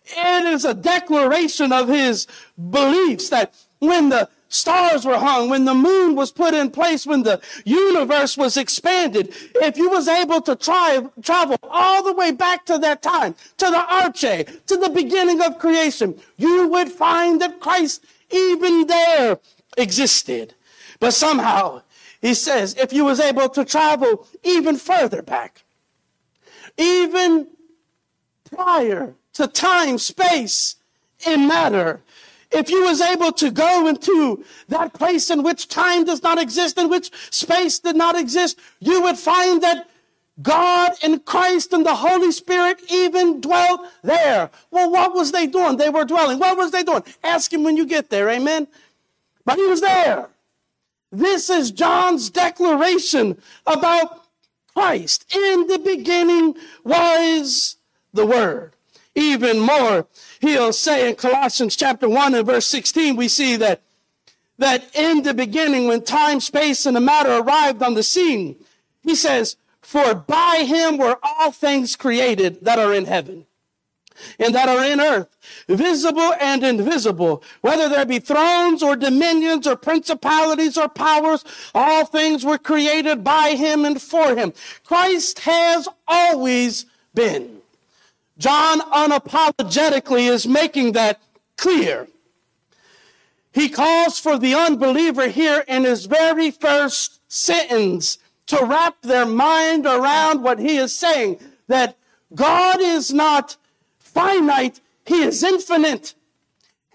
It 0.05 0.45
is 0.45 0.65
a 0.65 0.73
declaration 0.73 1.71
of 1.71 1.87
his 1.87 2.27
beliefs 2.57 3.29
that 3.29 3.53
when 3.79 4.09
the 4.09 4.29
stars 4.49 5.05
were 5.05 5.17
hung, 5.17 5.49
when 5.49 5.65
the 5.65 5.73
moon 5.73 6.15
was 6.15 6.31
put 6.31 6.53
in 6.53 6.71
place, 6.71 7.07
when 7.07 7.23
the 7.23 7.41
universe 7.63 8.35
was 8.35 8.57
expanded, 8.57 9.33
if 9.55 9.77
you 9.77 9.89
was 9.89 10.07
able 10.07 10.41
to 10.41 10.55
try, 10.55 11.01
travel 11.23 11.57
all 11.63 12.03
the 12.03 12.13
way 12.13 12.31
back 12.31 12.65
to 12.65 12.77
that 12.79 13.01
time, 13.01 13.35
to 13.57 13.65
the 13.65 13.85
arche, 13.89 14.65
to 14.65 14.75
the 14.75 14.89
beginning 14.89 15.41
of 15.41 15.59
creation, 15.59 16.19
you 16.37 16.67
would 16.67 16.89
find 16.89 17.39
that 17.41 17.59
Christ 17.59 18.03
even 18.31 18.87
there 18.87 19.39
existed. 19.77 20.53
But 20.99 21.13
somehow, 21.13 21.83
he 22.21 22.33
says, 22.33 22.75
if 22.77 22.91
you 22.91 23.05
was 23.05 23.19
able 23.19 23.49
to 23.49 23.63
travel 23.63 24.27
even 24.43 24.75
further 24.75 25.21
back, 25.21 25.63
even 26.77 27.47
prior 28.53 29.15
to 29.33 29.47
time, 29.47 29.97
space, 29.97 30.75
and 31.25 31.47
matter, 31.47 32.01
if 32.51 32.69
you 32.69 32.83
was 32.83 33.01
able 33.01 33.31
to 33.33 33.51
go 33.51 33.87
into 33.87 34.43
that 34.69 34.93
place 34.93 35.29
in 35.29 35.43
which 35.43 35.67
time 35.67 36.05
does 36.05 36.23
not 36.23 36.39
exist, 36.39 36.77
in 36.77 36.89
which 36.89 37.11
space 37.31 37.79
did 37.79 37.95
not 37.95 38.17
exist, 38.17 38.59
you 38.79 39.01
would 39.03 39.17
find 39.17 39.61
that 39.61 39.89
God 40.41 40.91
and 41.03 41.23
Christ 41.25 41.73
and 41.73 41.85
the 41.85 41.95
Holy 41.95 42.31
Spirit 42.31 42.79
even 42.89 43.41
dwelt 43.41 43.81
there. 44.03 44.49
Well, 44.71 44.89
what 44.89 45.13
was 45.13 45.31
they 45.31 45.47
doing? 45.47 45.77
They 45.77 45.89
were 45.89 46.05
dwelling. 46.05 46.39
What 46.39 46.57
was 46.57 46.71
they 46.71 46.83
doing? 46.83 47.03
Ask 47.23 47.51
him 47.51 47.63
when 47.63 47.77
you 47.77 47.85
get 47.85 48.09
there. 48.09 48.29
Amen. 48.29 48.67
But 49.45 49.57
he 49.57 49.67
was 49.67 49.81
there. 49.81 50.29
This 51.11 51.49
is 51.49 51.71
John's 51.71 52.29
declaration 52.29 53.41
about 53.65 54.25
Christ. 54.73 55.25
In 55.35 55.67
the 55.67 55.79
beginning 55.79 56.55
was 56.83 57.75
the 58.13 58.25
Word. 58.25 58.73
Even 59.19 59.59
more, 59.59 60.07
he'll 60.39 60.71
say 60.71 61.09
in 61.09 61.15
Colossians 61.15 61.75
chapter 61.75 62.07
1 62.07 62.35
and 62.35 62.45
verse 62.45 62.65
16, 62.67 63.17
we 63.17 63.27
see 63.27 63.57
that, 63.57 63.81
that 64.57 64.95
in 64.95 65.23
the 65.23 65.33
beginning, 65.33 65.87
when 65.87 66.03
time, 66.03 66.39
space, 66.39 66.85
and 66.85 66.95
the 66.95 67.01
matter 67.01 67.33
arrived 67.33 67.83
on 67.83 67.95
the 67.95 68.03
scene, 68.03 68.55
he 69.03 69.15
says, 69.15 69.57
For 69.81 70.15
by 70.15 70.63
him 70.65 70.97
were 70.97 71.17
all 71.21 71.51
things 71.51 71.97
created 71.97 72.63
that 72.63 72.79
are 72.79 72.93
in 72.93 73.05
heaven 73.05 73.45
and 74.39 74.55
that 74.55 74.69
are 74.69 74.85
in 74.85 75.01
earth, 75.01 75.35
visible 75.67 76.33
and 76.39 76.63
invisible, 76.63 77.43
whether 77.59 77.89
there 77.89 78.05
be 78.05 78.19
thrones 78.19 78.81
or 78.81 78.95
dominions 78.95 79.67
or 79.67 79.75
principalities 79.75 80.77
or 80.77 80.87
powers, 80.87 81.43
all 81.75 82.05
things 82.05 82.45
were 82.45 82.57
created 82.57 83.21
by 83.23 83.55
him 83.55 83.83
and 83.83 84.01
for 84.01 84.35
him. 84.35 84.53
Christ 84.85 85.39
has 85.39 85.89
always 86.07 86.85
been. 87.13 87.58
John 88.39 88.79
unapologetically 88.79 90.29
is 90.29 90.47
making 90.47 90.93
that 90.93 91.21
clear. 91.57 92.07
He 93.51 93.67
calls 93.67 94.17
for 94.17 94.39
the 94.39 94.55
unbeliever 94.55 95.27
here 95.27 95.65
in 95.67 95.83
his 95.83 96.05
very 96.05 96.49
first 96.49 97.19
sentence 97.27 98.17
to 98.47 98.63
wrap 98.63 99.01
their 99.01 99.25
mind 99.25 99.85
around 99.85 100.41
what 100.41 100.57
he 100.59 100.77
is 100.77 100.95
saying 100.95 101.39
that 101.67 101.97
God 102.33 102.79
is 102.79 103.13
not 103.13 103.57
finite, 103.97 104.79
he 105.05 105.21
is 105.21 105.43
infinite. 105.43 106.15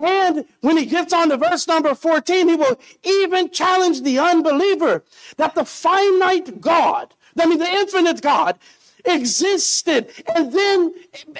And 0.00 0.44
when 0.60 0.76
he 0.76 0.86
gets 0.86 1.12
on 1.12 1.28
to 1.28 1.36
verse 1.36 1.68
number 1.68 1.94
14, 1.94 2.48
he 2.48 2.56
will 2.56 2.78
even 3.04 3.50
challenge 3.50 4.02
the 4.02 4.18
unbeliever 4.18 5.04
that 5.36 5.54
the 5.54 5.64
finite 5.64 6.60
God, 6.60 7.14
I 7.38 7.46
mean, 7.46 7.58
the 7.58 7.70
infinite 7.70 8.20
God, 8.20 8.58
existed 9.04 10.10
and 10.34 10.52
then 10.52 10.94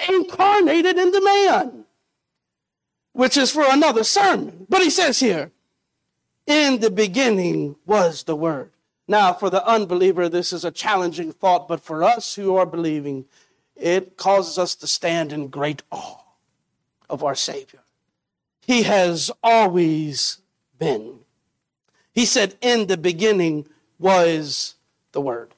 incarnated 0.09 0.97
into 0.97 1.21
man, 1.21 1.85
which 3.13 3.37
is 3.37 3.51
for 3.51 3.65
another 3.67 4.03
sermon. 4.03 4.65
But 4.69 4.81
he 4.81 4.89
says 4.89 5.19
here, 5.19 5.51
in 6.45 6.79
the 6.79 6.91
beginning 6.91 7.75
was 7.85 8.23
the 8.23 8.35
Word. 8.35 8.71
Now, 9.07 9.33
for 9.33 9.49
the 9.49 9.65
unbeliever, 9.65 10.29
this 10.29 10.53
is 10.53 10.65
a 10.65 10.71
challenging 10.71 11.31
thought, 11.31 11.67
but 11.67 11.81
for 11.81 12.03
us 12.03 12.35
who 12.35 12.55
are 12.55 12.65
believing, 12.65 13.25
it 13.75 14.17
causes 14.17 14.57
us 14.57 14.75
to 14.75 14.87
stand 14.87 15.31
in 15.31 15.47
great 15.47 15.83
awe 15.91 16.21
of 17.09 17.23
our 17.23 17.35
Savior. 17.35 17.81
He 18.65 18.83
has 18.83 19.31
always 19.43 20.39
been. 20.79 21.19
He 22.13 22.25
said, 22.25 22.55
In 22.61 22.87
the 22.87 22.97
beginning 22.97 23.67
was 23.99 24.75
the 25.11 25.21
Word. 25.21 25.54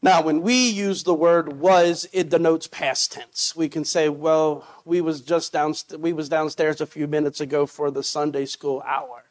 Now, 0.00 0.22
when 0.22 0.42
we 0.42 0.68
use 0.68 1.02
the 1.02 1.14
word 1.14 1.60
was, 1.60 2.08
it 2.12 2.28
denotes 2.28 2.68
past 2.68 3.12
tense. 3.12 3.56
We 3.56 3.68
can 3.68 3.84
say, 3.84 4.08
well, 4.08 4.64
we 4.84 5.00
was 5.00 5.20
just 5.20 5.52
down, 5.52 5.74
we 5.98 6.12
was 6.12 6.28
downstairs 6.28 6.80
a 6.80 6.86
few 6.86 7.08
minutes 7.08 7.40
ago 7.40 7.66
for 7.66 7.90
the 7.90 8.04
Sunday 8.04 8.46
school 8.46 8.82
hour. 8.86 9.24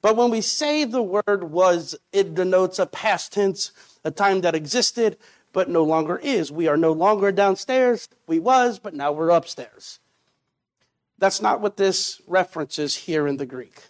But 0.00 0.16
when 0.16 0.30
we 0.30 0.40
say 0.40 0.84
the 0.84 1.02
word 1.02 1.44
was, 1.44 1.94
it 2.12 2.34
denotes 2.34 2.78
a 2.78 2.86
past 2.86 3.32
tense, 3.32 3.72
a 4.02 4.10
time 4.10 4.40
that 4.42 4.54
existed, 4.54 5.18
but 5.52 5.68
no 5.68 5.84
longer 5.84 6.18
is. 6.18 6.50
We 6.50 6.68
are 6.68 6.76
no 6.76 6.92
longer 6.92 7.30
downstairs. 7.30 8.08
We 8.26 8.38
was, 8.38 8.78
but 8.78 8.94
now 8.94 9.12
we're 9.12 9.30
upstairs. 9.30 10.00
That's 11.18 11.40
not 11.40 11.60
what 11.60 11.76
this 11.76 12.20
references 12.26 12.96
here 12.96 13.26
in 13.26 13.36
the 13.36 13.46
Greek. 13.46 13.80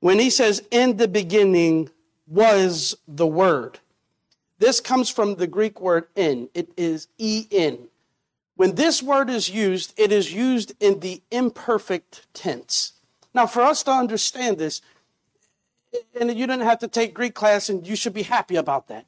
When 0.00 0.18
he 0.18 0.30
says, 0.30 0.62
in 0.70 0.98
the 0.98 1.08
beginning 1.08 1.90
was 2.26 2.96
the 3.08 3.26
word, 3.26 3.78
this 4.58 4.80
comes 4.80 5.10
from 5.10 5.36
the 5.36 5.46
Greek 5.46 5.80
word 5.80 6.06
in. 6.14 6.48
It 6.54 6.70
is 6.76 7.08
en. 7.18 7.88
When 8.56 8.76
this 8.76 9.02
word 9.02 9.28
is 9.28 9.50
used, 9.50 9.92
it 9.96 10.12
is 10.12 10.32
used 10.32 10.74
in 10.78 11.00
the 11.00 11.22
imperfect 11.30 12.26
tense. 12.34 12.92
Now, 13.34 13.46
for 13.46 13.62
us 13.62 13.82
to 13.84 13.90
understand 13.90 14.58
this, 14.58 14.80
and 16.18 16.30
you 16.30 16.46
didn't 16.46 16.60
have 16.60 16.78
to 16.80 16.88
take 16.88 17.14
Greek 17.14 17.34
class, 17.34 17.68
and 17.68 17.86
you 17.86 17.96
should 17.96 18.14
be 18.14 18.22
happy 18.22 18.56
about 18.56 18.88
that. 18.88 19.06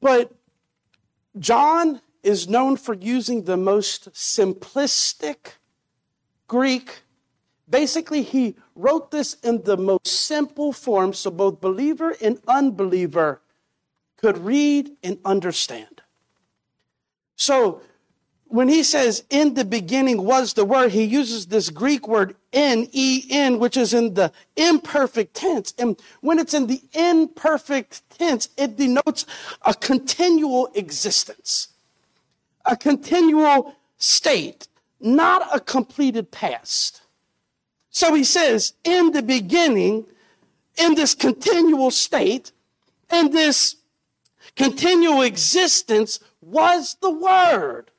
But 0.00 0.32
John 1.38 2.00
is 2.22 2.48
known 2.48 2.76
for 2.76 2.94
using 2.94 3.44
the 3.44 3.56
most 3.56 4.12
simplistic 4.12 5.54
Greek. 6.48 7.00
Basically, 7.68 8.22
he 8.22 8.56
wrote 8.74 9.10
this 9.10 9.34
in 9.42 9.62
the 9.62 9.76
most 9.76 10.06
simple 10.06 10.72
form 10.72 11.14
so 11.14 11.30
both 11.30 11.60
believer 11.60 12.14
and 12.20 12.40
unbeliever 12.46 13.40
could 14.20 14.38
read 14.38 14.90
and 15.02 15.18
understand. 15.24 16.02
So, 17.36 17.82
when 18.46 18.68
he 18.68 18.82
says 18.82 19.24
in 19.30 19.54
the 19.54 19.64
beginning 19.64 20.24
was 20.24 20.54
the 20.54 20.64
word, 20.64 20.90
he 20.90 21.04
uses 21.04 21.46
this 21.46 21.70
Greek 21.70 22.08
word 22.08 22.34
N 22.52 22.88
E 22.90 23.24
N, 23.30 23.60
which 23.60 23.76
is 23.76 23.94
in 23.94 24.14
the 24.14 24.32
imperfect 24.56 25.34
tense. 25.34 25.72
And 25.78 25.96
when 26.20 26.40
it's 26.40 26.52
in 26.52 26.66
the 26.66 26.82
imperfect 26.92 28.02
tense, 28.10 28.48
it 28.56 28.76
denotes 28.76 29.24
a 29.62 29.72
continual 29.72 30.68
existence, 30.74 31.68
a 32.66 32.76
continual 32.76 33.76
state, 33.98 34.66
not 34.98 35.48
a 35.54 35.60
completed 35.60 36.32
past. 36.32 37.02
So 37.90 38.14
he 38.14 38.24
says, 38.24 38.74
in 38.82 39.12
the 39.12 39.22
beginning, 39.22 40.06
in 40.76 40.94
this 40.96 41.14
continual 41.14 41.92
state, 41.92 42.50
in 43.12 43.30
this 43.30 43.76
continual 44.60 45.22
existence 45.22 46.20
was 46.40 46.96
the 47.00 47.10
Word. 47.10 47.90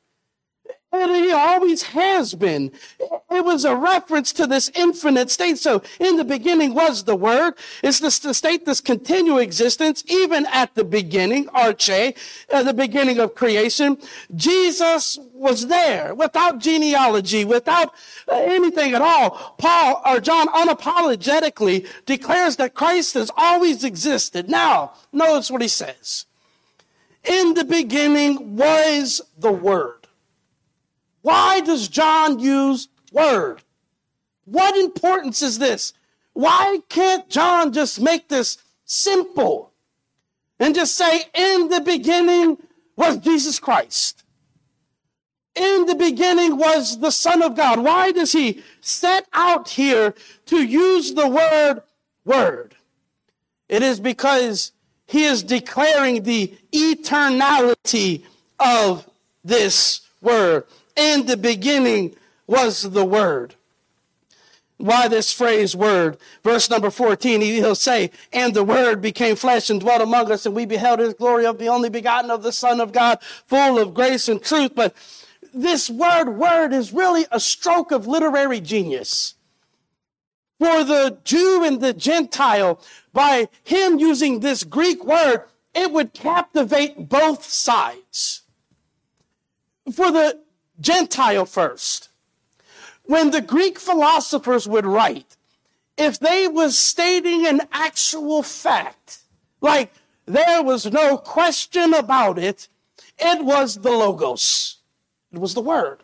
And 0.93 1.15
he 1.15 1.31
always 1.31 1.83
has 1.83 2.33
been. 2.33 2.69
It 2.99 3.45
was 3.45 3.63
a 3.63 3.73
reference 3.73 4.33
to 4.33 4.45
this 4.45 4.69
infinite 4.75 5.31
state. 5.31 5.57
So 5.57 5.81
in 6.01 6.17
the 6.17 6.25
beginning 6.25 6.73
was 6.73 7.05
the 7.05 7.15
word. 7.15 7.53
It's 7.81 8.01
this 8.01 8.19
the 8.19 8.33
state, 8.33 8.65
this 8.65 8.81
continual 8.81 9.37
existence, 9.37 10.03
even 10.07 10.45
at 10.47 10.75
the 10.75 10.83
beginning, 10.83 11.45
arche, 11.45 12.13
at 12.49 12.65
the 12.65 12.73
beginning 12.73 13.19
of 13.19 13.35
creation. 13.35 13.99
Jesus 14.35 15.17
was 15.33 15.67
there 15.67 16.13
without 16.13 16.59
genealogy, 16.59 17.45
without 17.45 17.93
uh, 18.29 18.35
anything 18.35 18.93
at 18.93 19.01
all. 19.01 19.55
Paul 19.57 20.01
or 20.05 20.19
John 20.19 20.47
unapologetically 20.49 21.87
declares 22.05 22.57
that 22.57 22.73
Christ 22.73 23.13
has 23.13 23.31
always 23.37 23.85
existed. 23.85 24.49
Now, 24.49 24.91
notice 25.13 25.49
what 25.49 25.61
he 25.61 25.69
says. 25.69 26.25
In 27.23 27.53
the 27.53 27.63
beginning 27.63 28.55
was 28.55 29.21
the 29.37 29.51
word. 29.51 30.07
Why 31.21 31.59
does 31.61 31.87
John 31.87 32.39
use 32.39 32.87
word? 33.11 33.61
What 34.45 34.75
importance 34.75 35.41
is 35.41 35.59
this? 35.59 35.93
Why 36.33 36.79
can't 36.89 37.29
John 37.29 37.73
just 37.73 38.01
make 38.01 38.27
this 38.27 38.57
simple 38.85 39.71
and 40.59 40.73
just 40.73 40.95
say, 40.95 41.23
in 41.33 41.69
the 41.69 41.81
beginning 41.81 42.57
was 42.95 43.17
Jesus 43.17 43.59
Christ? 43.59 44.23
In 45.55 45.85
the 45.85 45.95
beginning 45.95 46.57
was 46.57 46.99
the 46.99 47.11
Son 47.11 47.41
of 47.41 47.55
God. 47.55 47.79
Why 47.79 48.11
does 48.11 48.31
he 48.31 48.63
set 48.79 49.27
out 49.33 49.69
here 49.69 50.15
to 50.45 50.63
use 50.63 51.13
the 51.13 51.27
word 51.27 51.81
word? 52.23 52.75
It 53.67 53.83
is 53.83 53.99
because 53.99 54.71
he 55.11 55.25
is 55.25 55.43
declaring 55.43 56.23
the 56.23 56.57
eternality 56.71 58.23
of 58.57 59.09
this 59.43 60.07
word. 60.21 60.63
In 60.95 61.25
the 61.25 61.35
beginning 61.35 62.15
was 62.47 62.83
the 62.83 63.03
Word. 63.03 63.55
Why 64.77 65.09
this 65.09 65.33
phrase 65.33 65.75
word? 65.75 66.17
Verse 66.43 66.69
number 66.69 66.89
14, 66.89 67.41
he'll 67.41 67.75
say, 67.75 68.09
And 68.31 68.53
the 68.53 68.63
word 68.63 69.01
became 69.01 69.35
flesh 69.35 69.69
and 69.69 69.81
dwelt 69.81 70.01
among 70.01 70.31
us, 70.31 70.45
and 70.45 70.55
we 70.55 70.65
beheld 70.65 70.99
his 70.99 71.13
glory 71.13 71.45
of 71.45 71.59
the 71.59 71.67
only 71.67 71.89
begotten 71.89 72.31
of 72.31 72.41
the 72.41 72.53
Son 72.53 72.79
of 72.79 72.93
God, 72.93 73.19
full 73.45 73.77
of 73.77 73.93
grace 73.93 74.29
and 74.29 74.41
truth. 74.41 74.71
But 74.73 74.95
this 75.53 75.89
word, 75.89 76.37
word, 76.37 76.71
is 76.71 76.93
really 76.93 77.25
a 77.31 77.39
stroke 77.39 77.91
of 77.91 78.07
literary 78.07 78.61
genius. 78.61 79.35
For 80.61 80.83
the 80.83 81.17
Jew 81.23 81.63
and 81.63 81.81
the 81.81 81.91
Gentile, 81.91 82.79
by 83.13 83.49
him 83.63 83.97
using 83.97 84.41
this 84.41 84.63
Greek 84.63 85.03
word, 85.03 85.45
it 85.73 85.91
would 85.91 86.13
captivate 86.13 87.09
both 87.09 87.45
sides. 87.45 88.43
For 89.91 90.11
the 90.11 90.39
Gentile 90.79 91.47
first. 91.47 92.09
When 93.05 93.31
the 93.31 93.41
Greek 93.41 93.79
philosophers 93.79 94.67
would 94.67 94.85
write, 94.85 95.35
if 95.97 96.19
they 96.19 96.47
was 96.47 96.77
stating 96.77 97.47
an 97.47 97.61
actual 97.71 98.43
fact, 98.43 99.21
like 99.61 99.91
there 100.27 100.61
was 100.61 100.85
no 100.85 101.17
question 101.17 101.91
about 101.91 102.37
it, 102.37 102.67
it 103.17 103.43
was 103.43 103.77
the 103.77 103.89
logos. 103.89 104.77
It 105.31 105.39
was 105.39 105.55
the 105.55 105.61
word. 105.61 106.03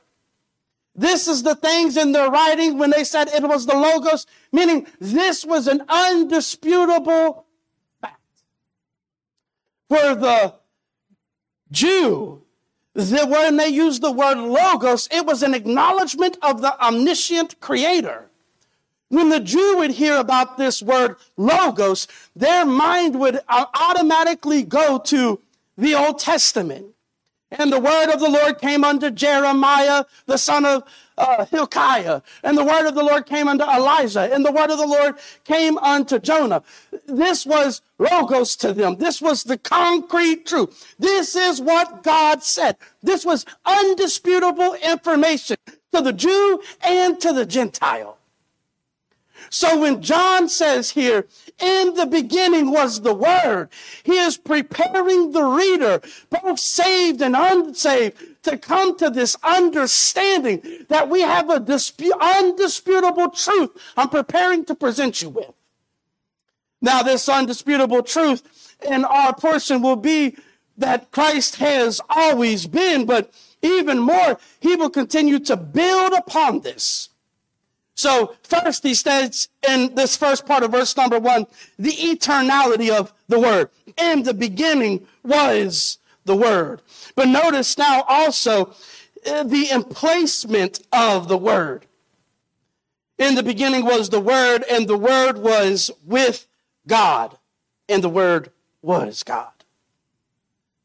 This 1.00 1.28
is 1.28 1.44
the 1.44 1.54
things 1.56 1.96
in 1.96 2.12
their 2.12 2.32
writing 2.32 2.80
when 2.80 2.90
they 2.90 3.04
said 3.04 3.28
it 3.28 3.44
was 3.44 3.68
the 3.68 3.76
logos, 3.76 4.26
meaning 4.52 4.88
this 5.00 5.46
was 5.46 5.68
an 5.68 5.84
undisputable 5.88 7.46
fact. 8.02 8.20
For 9.88 10.16
the 10.16 10.56
Jew, 11.72 12.42
when 12.94 13.58
they 13.58 13.68
used 13.68 14.02
the 14.02 14.12
word 14.12 14.40
logos, 14.40 15.08
it 15.12 15.24
was 15.24 15.44
an 15.44 15.54
acknowledgement 15.54 16.38
of 16.42 16.62
the 16.62 16.84
omniscient 16.84 17.60
creator. 17.60 18.32
When 19.10 19.30
the 19.30 19.40
Jew 19.40 19.78
would 19.78 19.92
hear 19.92 20.18
about 20.18 20.58
this 20.58 20.82
word 20.82 21.18
logos, 21.38 22.08
their 22.36 22.66
mind 22.66 23.20
would 23.20 23.40
automatically 23.48 24.64
go 24.64 24.98
to 25.06 25.40
the 25.78 25.94
Old 25.94 26.18
Testament. 26.18 26.88
And 27.52 27.72
the 27.72 27.80
word 27.80 28.12
of 28.12 28.20
the 28.20 28.30
Lord 28.30 28.60
came 28.60 28.84
unto 28.84 29.10
Jeremiah, 29.10 30.06
the 30.26 30.38
son 30.38 30.66
of 30.66 30.84
uh, 31.18 31.46
Hilkiah. 31.46 32.22
And 32.44 32.58
the 32.58 32.64
word 32.64 32.88
of 32.88 32.96
the 32.96 33.04
Lord 33.04 33.26
came 33.26 33.48
unto 33.48 33.64
Elijah. 33.64 34.34
And 34.34 34.46
the 34.46 34.52
word 34.52 34.70
of 34.70 34.78
the 34.78 34.86
Lord 34.88 35.16
came 35.46 35.78
unto 35.78 36.20
Jonah. 36.20 36.62
This 37.08 37.46
was 37.46 37.82
logos 38.00 38.56
to 38.58 38.74
them. 38.74 38.98
This 38.98 39.22
was 39.22 39.44
the 39.44 39.58
concrete 39.58 40.46
truth. 40.46 40.96
This 41.00 41.36
is 41.36 41.62
what 41.62 42.04
God 42.04 42.44
said. 42.44 42.76
This 43.02 43.26
was 43.26 43.46
undisputable 43.66 44.74
information 44.76 45.58
to 45.94 46.02
the 46.02 46.14
Jew 46.14 46.62
and 46.82 47.20
to 47.22 47.32
the 47.32 47.46
Gentile. 47.46 48.17
So 49.50 49.80
when 49.80 50.02
John 50.02 50.50
says 50.50 50.92
here, 50.92 51.28
in 51.60 51.96
the 51.96 52.06
beginning 52.06 52.72
was 52.72 53.02
the 53.02 53.14
Word, 53.14 53.70
he 54.04 54.18
is 54.20 54.38
preparing 54.38 55.32
the 55.32 55.44
reader, 55.44 56.02
both 56.30 56.60
saved 56.60 57.22
and 57.22 57.36
unsaved, 57.36 58.44
to 58.44 58.58
come 58.58 58.98
to 58.98 59.10
this 59.10 59.36
understanding 59.44 60.86
that 60.90 61.10
we 61.10 61.22
have 61.22 61.50
a 61.50 61.60
dispu- 61.60 62.20
undisputable 62.20 63.30
truth 63.32 63.72
I'm 63.98 64.10
preparing 64.10 64.66
to 64.66 64.76
present 64.76 65.22
you 65.22 65.30
with. 65.30 65.52
Now, 66.82 67.02
this 67.02 67.28
undisputable 67.28 68.04
truth 68.04 68.76
in 68.88 69.04
our 69.04 69.34
portion 69.36 69.82
will 69.82 69.96
be 69.96 70.38
that 70.78 71.12
Christ 71.12 71.56
has 71.56 72.00
always 72.08 72.68
been, 72.68 73.06
but 73.06 73.32
even 73.62 74.00
more, 74.00 74.40
he 74.60 74.76
will 74.76 74.92
continue 74.92 75.40
to 75.40 75.58
build 75.58 76.14
upon 76.14 76.62
this. 76.62 77.10
So 77.98 78.36
first 78.44 78.84
he 78.84 78.94
states 78.94 79.50
in 79.68 79.96
this 79.96 80.16
first 80.16 80.46
part 80.46 80.62
of 80.62 80.72
verse 80.72 80.96
number 80.96 81.18
one, 81.18 81.48
the 81.80 81.92
eternality 81.92 82.92
of 82.92 83.12
the 83.28 83.40
word. 83.40 83.72
In 83.98 84.22
the 84.22 84.36
beginning 84.36 85.08
was 85.24 85.98
the 86.24 86.36
word. 86.36 86.84
But 87.16 87.28
notice 87.28 87.76
now 87.76 88.04
also 88.08 88.76
uh, 89.26 89.44
the 89.44 89.72
emplacement 89.72 90.86
of 90.94 91.28
the 91.28 91.38
word. 91.38 91.88
In 93.18 93.34
the 93.34 93.42
beginning 93.42 93.84
was 93.84 94.10
the 94.10 94.20
word 94.20 94.64
and 94.70 94.88
the 94.88 94.98
word 94.98 95.40
was 95.40 95.90
with 96.06 96.46
God 96.86 97.36
and 97.90 98.04
the 98.04 98.10
word 98.10 98.52
was 98.84 99.24
God. 99.24 99.52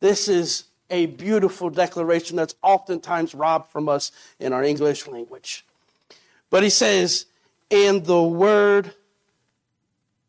This 0.01 0.29
is 0.29 0.65
a 0.89 1.07
beautiful 1.07 1.69
declaration 1.69 2.37
that's 2.37 2.55
oftentimes 2.63 3.35
robbed 3.35 3.71
from 3.71 3.91
us 3.91 4.13
in 4.41 4.55
our 4.55 4.65
English 4.65 5.07
language. 5.07 5.67
But 6.53 6.63
he 6.63 6.69
says, 6.69 7.25
and 7.71 8.05
the 8.05 8.23
Word, 8.23 8.93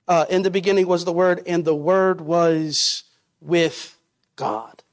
uh, 0.07 0.25
in 0.29 0.41
the 0.41 0.49
beginning 0.49 0.87
was 0.87 1.03
the 1.03 1.11
Word, 1.11 1.43
and 1.45 1.65
the 1.65 1.75
Word 1.75 2.21
was 2.21 3.03
with 3.41 3.97
God. 4.37 4.83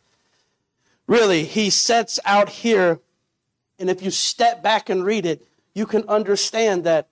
Really, 1.06 1.44
he 1.44 1.70
sets 1.70 2.18
out 2.24 2.48
here, 2.48 2.98
and 3.78 3.88
if 3.88 4.02
you 4.02 4.10
step 4.10 4.60
back 4.60 4.90
and 4.90 5.04
read 5.04 5.24
it, 5.24 5.46
you 5.72 5.86
can 5.86 6.02
understand 6.08 6.82
that 6.82 7.08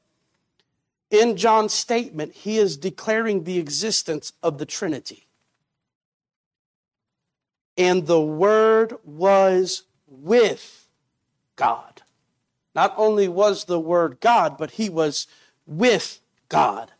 in 1.12 1.36
John's 1.36 1.72
statement, 1.72 2.34
he 2.34 2.58
is 2.58 2.76
declaring 2.76 3.44
the 3.44 3.58
existence 3.58 4.32
of 4.42 4.58
the 4.58 4.66
Trinity. 4.66 5.28
And 7.76 8.08
the 8.08 8.20
Word 8.20 8.94
was 9.04 9.84
with 10.08 10.88
God. 11.54 11.97
Not 12.78 12.94
only 12.96 13.26
was 13.26 13.64
the 13.64 13.80
Word 13.80 14.18
God, 14.20 14.56
but 14.56 14.70
he 14.70 14.88
was 14.88 15.26
with 15.66 16.20
God. 16.48 16.92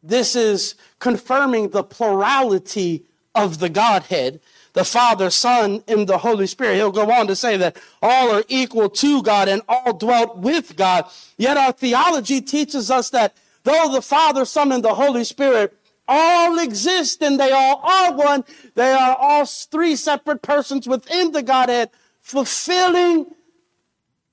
This 0.00 0.36
is 0.36 0.76
confirming 1.00 1.70
the 1.70 1.82
plurality 1.82 3.06
of 3.34 3.58
the 3.58 3.68
Godhead, 3.68 4.38
the 4.74 4.84
Father, 4.84 5.28
Son, 5.28 5.82
and 5.88 6.06
the 6.06 6.18
Holy 6.18 6.46
Spirit. 6.46 6.76
He'll 6.76 6.92
go 6.92 7.10
on 7.10 7.26
to 7.26 7.34
say 7.34 7.56
that 7.56 7.78
all 8.00 8.30
are 8.30 8.44
equal 8.46 8.88
to 8.90 9.24
God 9.24 9.48
and 9.48 9.62
all 9.68 9.92
dwelt 9.92 10.36
with 10.36 10.76
God. 10.76 11.06
Yet 11.36 11.56
our 11.56 11.72
theology 11.72 12.40
teaches 12.40 12.88
us 12.88 13.10
that 13.10 13.36
though 13.64 13.90
the 13.90 14.02
Father, 14.02 14.44
Son, 14.44 14.70
and 14.70 14.84
the 14.84 14.94
Holy 14.94 15.24
Spirit 15.24 15.76
all 16.06 16.60
exist 16.60 17.24
and 17.24 17.40
they 17.40 17.50
all 17.50 17.80
are 17.82 18.12
one, 18.14 18.44
they 18.76 18.92
are 18.92 19.16
all 19.16 19.46
three 19.46 19.96
separate 19.96 20.42
persons 20.42 20.86
within 20.86 21.32
the 21.32 21.42
Godhead, 21.42 21.90
fulfilling 22.20 23.26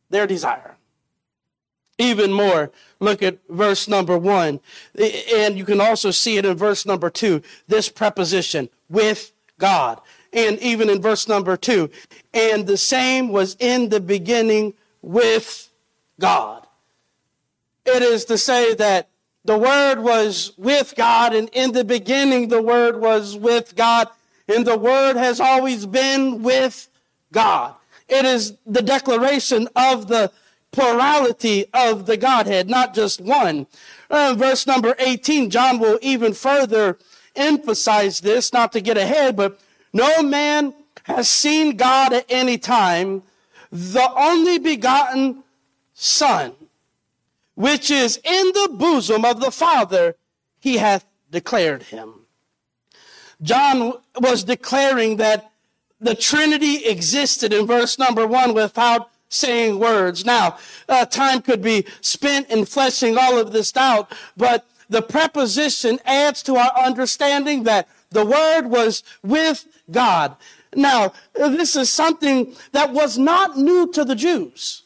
their 0.09 0.27
desire. 0.27 0.75
Even 1.97 2.31
more, 2.31 2.71
look 2.99 3.21
at 3.21 3.39
verse 3.49 3.87
number 3.87 4.17
one. 4.17 4.61
And 5.33 5.57
you 5.57 5.65
can 5.65 5.81
also 5.81 6.11
see 6.11 6.37
it 6.37 6.45
in 6.45 6.55
verse 6.55 6.85
number 6.85 7.09
two, 7.09 7.41
this 7.67 7.89
preposition, 7.89 8.69
with 8.89 9.33
God. 9.57 9.99
And 10.31 10.59
even 10.59 10.89
in 10.89 11.01
verse 11.01 11.27
number 11.27 11.57
two, 11.57 11.89
and 12.33 12.67
the 12.67 12.77
same 12.77 13.29
was 13.29 13.57
in 13.59 13.89
the 13.89 13.99
beginning 13.99 14.75
with 15.01 15.69
God. 16.19 16.67
It 17.85 18.01
is 18.01 18.25
to 18.25 18.37
say 18.37 18.75
that 18.75 19.09
the 19.43 19.57
Word 19.57 19.99
was 19.99 20.53
with 20.57 20.93
God, 20.95 21.33
and 21.33 21.49
in 21.49 21.71
the 21.71 21.83
beginning 21.83 22.49
the 22.49 22.61
Word 22.61 23.01
was 23.01 23.35
with 23.35 23.75
God, 23.75 24.07
and 24.47 24.65
the 24.65 24.77
Word 24.77 25.15
has 25.15 25.39
always 25.39 25.85
been 25.85 26.43
with 26.43 26.87
God. 27.31 27.73
It 28.09 28.25
is 28.25 28.57
the 28.65 28.81
declaration 28.81 29.67
of 29.75 30.07
the 30.07 30.31
plurality 30.71 31.65
of 31.73 32.05
the 32.05 32.17
Godhead, 32.17 32.69
not 32.69 32.93
just 32.93 33.21
one. 33.21 33.67
Uh, 34.09 34.35
verse 34.37 34.67
number 34.67 34.95
18, 34.99 35.49
John 35.49 35.79
will 35.79 35.99
even 36.01 36.33
further 36.33 36.97
emphasize 37.35 38.21
this, 38.21 38.51
not 38.53 38.71
to 38.73 38.81
get 38.81 38.97
ahead, 38.97 39.35
but 39.35 39.59
no 39.93 40.21
man 40.21 40.73
has 41.03 41.29
seen 41.29 41.77
God 41.77 42.13
at 42.13 42.25
any 42.29 42.57
time. 42.57 43.23
The 43.71 44.11
only 44.15 44.59
begotten 44.59 45.43
Son, 45.93 46.53
which 47.55 47.91
is 47.91 48.19
in 48.23 48.47
the 48.53 48.69
bosom 48.73 49.25
of 49.25 49.41
the 49.41 49.51
Father, 49.51 50.15
he 50.59 50.77
hath 50.77 51.05
declared 51.29 51.83
him. 51.83 52.25
John 53.41 53.93
was 54.19 54.43
declaring 54.43 55.17
that 55.17 55.51
the 55.99 56.15
Trinity 56.15 56.85
existed 56.85 57.53
in 57.53 57.67
verse 57.67 57.99
number 57.99 58.25
one 58.25 58.53
without 58.53 59.11
saying 59.29 59.79
words. 59.79 60.25
Now, 60.25 60.57
uh, 60.87 61.05
time 61.05 61.41
could 61.41 61.61
be 61.61 61.85
spent 62.01 62.49
in 62.49 62.65
fleshing 62.65 63.17
all 63.17 63.37
of 63.37 63.51
this 63.51 63.75
out, 63.75 64.11
but 64.35 64.65
the 64.89 65.01
preposition 65.01 65.99
adds 66.03 66.41
to 66.43 66.55
our 66.55 66.71
understanding 66.77 67.63
that 67.63 67.87
the 68.09 68.25
Word 68.25 68.67
was 68.67 69.03
with 69.21 69.67
God. 69.91 70.35
Now, 70.75 71.13
this 71.33 71.75
is 71.75 71.91
something 71.91 72.55
that 72.71 72.91
was 72.91 73.17
not 73.17 73.57
new 73.57 73.91
to 73.91 74.03
the 74.03 74.15
Jews. 74.15 74.83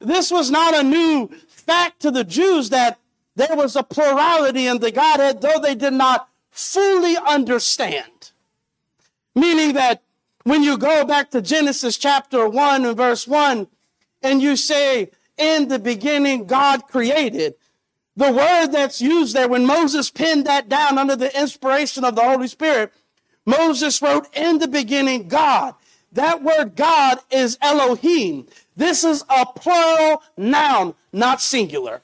This 0.00 0.30
was 0.30 0.50
not 0.50 0.74
a 0.74 0.82
new 0.82 1.30
fact 1.48 2.00
to 2.00 2.10
the 2.10 2.24
Jews 2.24 2.70
that 2.70 2.98
there 3.36 3.56
was 3.56 3.74
a 3.74 3.82
plurality 3.82 4.66
in 4.66 4.78
the 4.78 4.90
Godhead, 4.90 5.40
though 5.40 5.58
they 5.58 5.74
did 5.74 5.94
not 5.94 6.28
fully 6.50 7.16
understand. 7.16 8.13
Meaning 9.34 9.74
that 9.74 10.02
when 10.44 10.62
you 10.62 10.78
go 10.78 11.04
back 11.04 11.30
to 11.30 11.42
Genesis 11.42 11.96
chapter 11.96 12.48
1 12.48 12.84
and 12.84 12.96
verse 12.96 13.26
1, 13.26 13.66
and 14.22 14.42
you 14.42 14.56
say, 14.56 15.10
In 15.36 15.68
the 15.68 15.78
beginning, 15.78 16.46
God 16.46 16.86
created, 16.86 17.54
the 18.16 18.30
word 18.30 18.68
that's 18.68 19.00
used 19.00 19.34
there, 19.34 19.48
when 19.48 19.66
Moses 19.66 20.10
penned 20.10 20.46
that 20.46 20.68
down 20.68 20.98
under 20.98 21.16
the 21.16 21.36
inspiration 21.38 22.04
of 22.04 22.14
the 22.14 22.22
Holy 22.22 22.46
Spirit, 22.46 22.92
Moses 23.44 24.00
wrote, 24.00 24.28
In 24.36 24.58
the 24.58 24.68
beginning, 24.68 25.28
God. 25.28 25.74
That 26.12 26.44
word 26.44 26.76
God 26.76 27.18
is 27.30 27.58
Elohim. 27.60 28.46
This 28.76 29.02
is 29.02 29.24
a 29.28 29.44
plural 29.46 30.22
noun, 30.36 30.94
not 31.12 31.40
singular. 31.40 32.02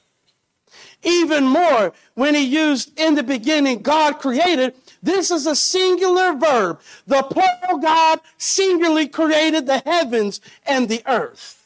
Even 1.03 1.45
more, 1.45 1.93
when 2.15 2.35
he 2.35 2.45
used 2.45 2.99
in 2.99 3.15
the 3.15 3.23
beginning, 3.23 3.83
God 3.83 4.19
created, 4.19 4.75
this 5.03 5.31
is 5.31 5.47
a 5.47 5.57
singular 5.57 6.35
verb. 6.35 6.81
The 7.07 7.23
plural 7.23 7.79
God 7.79 8.21
singularly 8.39 9.09
created 9.09 9.67
the 9.67 9.83
heavens 9.85 10.41
and 10.67 10.89
the 10.89 11.03
earth. 11.07 11.61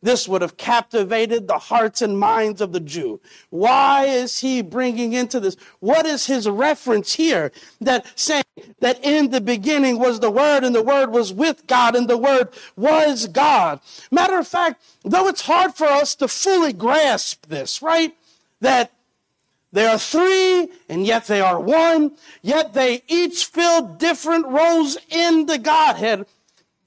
This 0.00 0.28
would 0.28 0.42
have 0.42 0.56
captivated 0.56 1.48
the 1.48 1.58
hearts 1.58 2.02
and 2.02 2.18
minds 2.18 2.60
of 2.60 2.72
the 2.72 2.80
Jew. 2.80 3.20
Why 3.50 4.04
is 4.04 4.38
he 4.38 4.62
bringing 4.62 5.12
into 5.12 5.40
this? 5.40 5.56
What 5.80 6.06
is 6.06 6.26
his 6.26 6.48
reference 6.48 7.14
here 7.14 7.50
that 7.80 8.06
saying 8.16 8.44
that 8.78 9.04
in 9.04 9.30
the 9.30 9.40
beginning 9.40 9.98
was 9.98 10.20
the 10.20 10.30
Word 10.30 10.62
and 10.62 10.74
the 10.74 10.84
Word 10.84 11.10
was 11.10 11.32
with 11.32 11.66
God 11.66 11.96
and 11.96 12.08
the 12.08 12.16
Word 12.16 12.50
was 12.76 13.26
God? 13.26 13.80
Matter 14.12 14.38
of 14.38 14.46
fact, 14.46 14.82
though 15.02 15.26
it's 15.26 15.42
hard 15.42 15.74
for 15.74 15.88
us 15.88 16.14
to 16.16 16.28
fully 16.28 16.72
grasp 16.72 17.46
this, 17.46 17.82
right? 17.82 18.14
That 18.60 18.92
there 19.72 19.90
are 19.90 19.98
three, 19.98 20.68
and 20.88 21.06
yet 21.06 21.26
they 21.26 21.40
are 21.40 21.60
one, 21.60 22.12
yet 22.42 22.72
they 22.72 23.02
each 23.06 23.44
fill 23.44 23.82
different 23.82 24.46
roles 24.46 24.96
in 25.10 25.46
the 25.46 25.58
Godhead. 25.58 26.26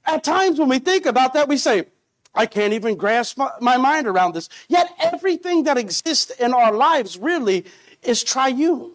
At 0.06 0.24
times 0.24 0.60
when 0.60 0.70
we 0.70 0.80
think 0.80 1.06
about 1.06 1.34
that, 1.34 1.48
we 1.48 1.58
say, 1.58 1.86
I 2.34 2.46
can't 2.46 2.74
even 2.74 2.96
grasp 2.96 3.38
my 3.60 3.78
mind 3.78 4.08
around 4.08 4.34
this. 4.34 4.50
Yet 4.67 4.89
everything 5.00 5.63
that 5.65 5.78
exists 5.78 6.32
in 6.32 6.54
our 6.54 6.72
lives 6.72 7.17
really 7.17 7.65
is 8.02 8.24
triune. 8.24 8.94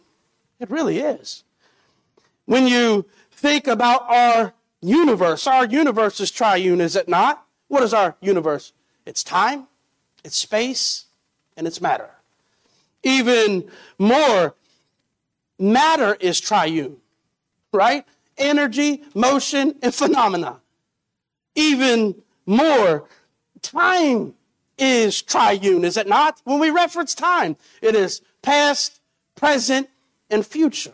It 0.58 0.70
really 0.70 0.98
is. 0.98 1.44
When 2.46 2.66
you 2.66 3.04
think 3.30 3.66
about 3.66 4.10
our 4.10 4.54
universe, 4.80 5.46
our 5.46 5.66
universe 5.66 6.18
is 6.18 6.30
triune, 6.30 6.80
is 6.80 6.96
it 6.96 7.08
not? 7.08 7.44
What 7.68 7.82
is 7.82 7.92
our 7.92 8.16
universe? 8.20 8.72
It's 9.04 9.22
time, 9.22 9.68
it's 10.24 10.36
space, 10.36 11.04
and 11.56 11.66
it's 11.66 11.80
matter. 11.80 12.10
Even 13.02 13.70
more, 13.98 14.54
matter 15.58 16.16
is 16.20 16.40
triune, 16.40 16.96
right? 17.72 18.04
Energy, 18.36 19.02
motion, 19.14 19.76
and 19.82 19.94
phenomena. 19.94 20.60
Even 21.54 22.14
more, 22.44 23.08
time 23.62 24.34
is 24.78 25.22
triune, 25.22 25.84
is 25.84 25.96
it 25.96 26.06
not? 26.06 26.40
When 26.44 26.58
we 26.58 26.70
reference 26.70 27.14
time, 27.14 27.56
it 27.80 27.94
is 27.94 28.20
past, 28.42 29.00
present, 29.34 29.88
and 30.28 30.44
future. 30.46 30.92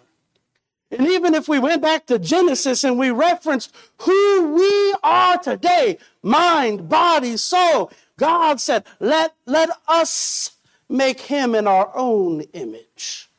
And 0.91 1.09
even 1.09 1.35
if 1.35 1.49
we 1.49 1.59
went 1.59 1.81
back 1.81 2.07
to 2.07 2.19
Genesis 2.19 2.85
and 2.85 2.99
we 2.99 3.11
referenced 3.11 3.75
who 3.99 4.55
we 4.55 4.95
are 5.03 5.39
today, 5.39 5.99
mind, 6.23 6.89
body, 6.89 7.39
soul, 7.39 7.91
God 8.19 8.61
said, 8.61 8.85
let, 9.01 9.35
let 9.47 9.71
us 9.89 10.51
make 10.89 11.21
him 11.21 11.55
in 11.55 11.67
our 11.67 11.91
own 11.95 12.43
image. 12.53 13.31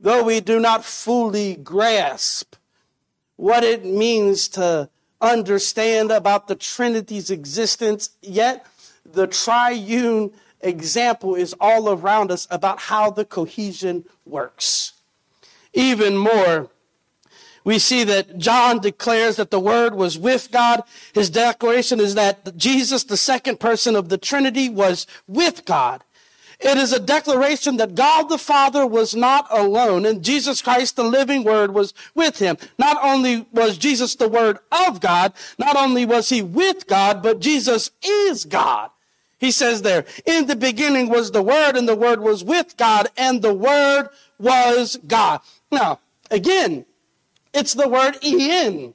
Though 0.00 0.22
we 0.22 0.40
do 0.40 0.60
not 0.60 0.84
fully 0.84 1.56
grasp 1.56 2.54
what 3.36 3.64
it 3.64 3.84
means 3.84 4.48
to 4.48 4.88
understand 5.20 6.10
about 6.10 6.48
the 6.48 6.54
Trinity's 6.54 7.30
existence, 7.30 8.10
yet 8.22 8.66
the 9.04 9.26
triune 9.26 10.32
example 10.60 11.34
is 11.34 11.54
all 11.60 11.90
around 11.90 12.30
us 12.30 12.46
about 12.50 12.80
how 12.80 13.10
the 13.10 13.24
cohesion 13.24 14.04
works. 14.24 14.92
Even 15.72 16.16
more, 16.16 16.70
we 17.64 17.78
see 17.78 18.04
that 18.04 18.38
John 18.38 18.80
declares 18.80 19.36
that 19.36 19.50
the 19.50 19.60
Word 19.60 19.94
was 19.94 20.18
with 20.18 20.50
God. 20.50 20.82
His 21.12 21.28
declaration 21.28 22.00
is 22.00 22.14
that 22.14 22.56
Jesus, 22.56 23.04
the 23.04 23.16
second 23.16 23.60
person 23.60 23.94
of 23.94 24.08
the 24.08 24.18
Trinity, 24.18 24.68
was 24.68 25.06
with 25.26 25.64
God. 25.64 26.02
It 26.60 26.76
is 26.76 26.92
a 26.92 26.98
declaration 26.98 27.76
that 27.76 27.94
God 27.94 28.28
the 28.28 28.38
Father 28.38 28.84
was 28.84 29.14
not 29.14 29.46
alone 29.50 30.04
and 30.04 30.24
Jesus 30.24 30.60
Christ, 30.60 30.96
the 30.96 31.04
living 31.04 31.44
word, 31.44 31.72
was 31.72 31.94
with 32.16 32.38
him. 32.38 32.56
Not 32.78 32.98
only 33.02 33.46
was 33.52 33.78
Jesus 33.78 34.16
the 34.16 34.28
word 34.28 34.58
of 34.72 35.00
God, 35.00 35.32
not 35.56 35.76
only 35.76 36.04
was 36.04 36.30
he 36.30 36.42
with 36.42 36.88
God, 36.88 37.22
but 37.22 37.38
Jesus 37.38 37.92
is 38.02 38.44
God. 38.44 38.90
He 39.38 39.52
says 39.52 39.82
there, 39.82 40.04
in 40.26 40.46
the 40.46 40.56
beginning 40.56 41.08
was 41.08 41.30
the 41.30 41.42
word 41.42 41.76
and 41.76 41.88
the 41.88 41.94
word 41.94 42.20
was 42.20 42.42
with 42.42 42.76
God 42.76 43.08
and 43.16 43.40
the 43.40 43.54
word 43.54 44.08
was 44.40 44.98
God. 45.06 45.40
Now, 45.70 46.00
again, 46.28 46.86
it's 47.54 47.74
the 47.74 47.88
word 47.88 48.18
in. 48.20 48.94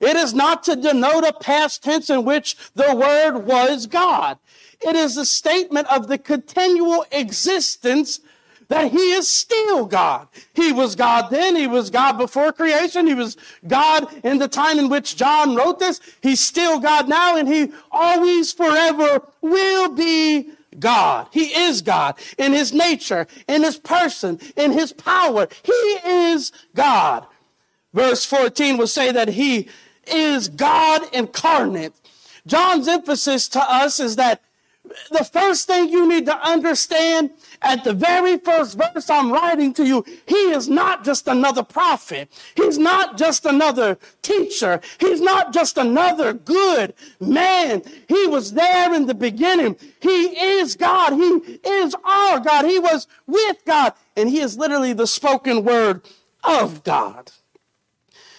It 0.00 0.16
is 0.16 0.34
not 0.34 0.64
to 0.64 0.76
denote 0.76 1.24
a 1.24 1.32
past 1.32 1.82
tense 1.82 2.10
in 2.10 2.24
which 2.24 2.56
the 2.74 2.94
word 2.94 3.46
was 3.46 3.86
God. 3.86 4.38
It 4.80 4.96
is 4.96 5.16
a 5.16 5.26
statement 5.26 5.86
of 5.88 6.08
the 6.08 6.18
continual 6.18 7.04
existence 7.10 8.20
that 8.68 8.92
he 8.92 9.12
is 9.12 9.30
still 9.30 9.86
God. 9.86 10.28
He 10.52 10.72
was 10.72 10.94
God 10.94 11.30
then. 11.30 11.56
He 11.56 11.66
was 11.66 11.90
God 11.90 12.18
before 12.18 12.52
creation. 12.52 13.06
He 13.06 13.14
was 13.14 13.36
God 13.66 14.06
in 14.24 14.38
the 14.38 14.48
time 14.48 14.78
in 14.78 14.88
which 14.88 15.16
John 15.16 15.56
wrote 15.56 15.78
this. 15.78 16.00
He's 16.22 16.40
still 16.40 16.78
God 16.78 17.08
now 17.08 17.36
and 17.36 17.48
he 17.48 17.72
always 17.90 18.52
forever 18.52 19.22
will 19.40 19.94
be 19.94 20.50
God. 20.78 21.28
He 21.30 21.46
is 21.46 21.80
God 21.80 22.16
in 22.36 22.52
his 22.52 22.72
nature, 22.72 23.26
in 23.48 23.62
his 23.62 23.78
person, 23.78 24.38
in 24.54 24.72
his 24.72 24.92
power. 24.92 25.48
He 25.62 25.72
is 25.72 26.52
God. 26.74 27.26
Verse 27.94 28.24
14 28.26 28.76
will 28.76 28.86
say 28.86 29.10
that 29.12 29.28
he 29.28 29.68
is 30.06 30.48
God 30.48 31.02
incarnate. 31.14 31.94
John's 32.46 32.86
emphasis 32.86 33.48
to 33.48 33.60
us 33.60 33.98
is 33.98 34.16
that 34.16 34.42
the 35.10 35.24
first 35.24 35.66
thing 35.66 35.88
you 35.88 36.08
need 36.08 36.26
to 36.26 36.36
understand 36.46 37.30
at 37.62 37.84
the 37.84 37.92
very 37.92 38.38
first 38.38 38.78
verse 38.78 39.10
I'm 39.10 39.32
writing 39.32 39.72
to 39.74 39.86
you, 39.86 40.04
he 40.26 40.50
is 40.52 40.68
not 40.68 41.04
just 41.04 41.28
another 41.28 41.62
prophet. 41.62 42.30
He's 42.54 42.78
not 42.78 43.16
just 43.16 43.44
another 43.44 43.98
teacher. 44.22 44.80
He's 45.00 45.20
not 45.20 45.52
just 45.52 45.78
another 45.78 46.32
good 46.32 46.94
man. 47.20 47.82
He 48.08 48.26
was 48.26 48.52
there 48.52 48.94
in 48.94 49.06
the 49.06 49.14
beginning. 49.14 49.76
He 50.00 50.38
is 50.58 50.76
God. 50.76 51.14
He 51.14 51.58
is 51.68 51.94
our 52.04 52.40
God. 52.40 52.64
He 52.64 52.78
was 52.78 53.06
with 53.26 53.64
God. 53.64 53.94
And 54.16 54.28
he 54.28 54.40
is 54.40 54.56
literally 54.56 54.92
the 54.92 55.06
spoken 55.06 55.64
word 55.64 56.02
of 56.44 56.84
God. 56.84 57.32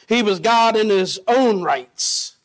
He 0.08 0.24
was 0.24 0.40
God 0.40 0.76
in 0.76 0.90
his 0.90 1.20
own 1.28 1.62
rights. 1.62 2.38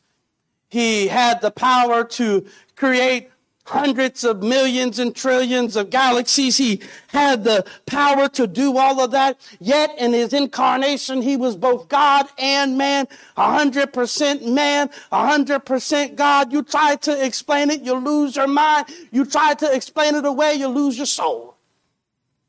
He 0.68 1.06
had 1.06 1.40
the 1.40 1.50
power 1.50 2.04
to 2.04 2.44
create 2.76 3.30
hundreds 3.66 4.24
of 4.24 4.42
millions 4.42 4.98
and 4.98 5.14
trillions 5.16 5.74
of 5.76 5.90
galaxies. 5.90 6.56
He 6.56 6.82
had 7.08 7.44
the 7.44 7.64
power 7.86 8.28
to 8.30 8.46
do 8.46 8.76
all 8.76 9.00
of 9.00 9.10
that. 9.12 9.40
Yet 9.58 9.94
in 9.98 10.12
his 10.12 10.32
incarnation, 10.32 11.22
he 11.22 11.36
was 11.36 11.56
both 11.56 11.88
God 11.88 12.26
and 12.38 12.76
man, 12.76 13.08
a 13.36 13.50
hundred 13.56 13.92
percent 13.92 14.46
man, 14.46 14.90
a 15.10 15.26
hundred 15.26 15.60
percent 15.60 16.16
God. 16.16 16.52
You 16.52 16.62
try 16.62 16.96
to 16.96 17.24
explain 17.24 17.70
it, 17.70 17.82
you 17.82 17.94
lose 17.94 18.36
your 18.36 18.48
mind. 18.48 18.86
You 19.10 19.24
try 19.24 19.54
to 19.54 19.74
explain 19.74 20.14
it 20.14 20.24
away, 20.24 20.54
you 20.54 20.68
lose 20.68 20.96
your 20.96 21.06
soul. 21.06 21.56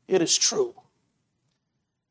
It 0.06 0.22
is 0.22 0.36
true. 0.36 0.74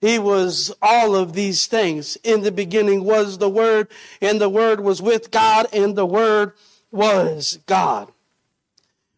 He 0.01 0.19
was 0.19 0.73
all 0.81 1.15
of 1.15 1.33
these 1.33 1.67
things. 1.67 2.17
In 2.23 2.41
the 2.41 2.51
beginning 2.51 3.03
was 3.05 3.37
the 3.37 3.49
Word, 3.49 3.87
and 4.21 4.41
the 4.41 4.49
Word 4.49 4.81
was 4.81 5.01
with 5.01 5.31
God, 5.31 5.67
and 5.71 5.95
the 5.95 6.05
Word 6.05 6.53
was 6.91 7.59
God. 7.65 8.11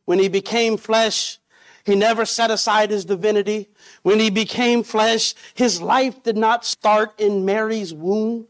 When 0.08 0.20
he 0.20 0.30
became 0.30 0.78
flesh, 0.78 1.38
he 1.84 1.94
never 1.94 2.26
set 2.26 2.50
aside 2.50 2.92
his 2.92 3.04
divinity. 3.04 3.68
When 4.04 4.22
he 4.22 4.30
became 4.30 4.82
flesh, 4.82 5.34
his 5.54 5.82
life 5.82 6.24
did 6.24 6.38
not 6.38 6.64
start 6.64 7.14
in 7.20 7.44
Mary's 7.44 7.94
womb. 7.94 8.48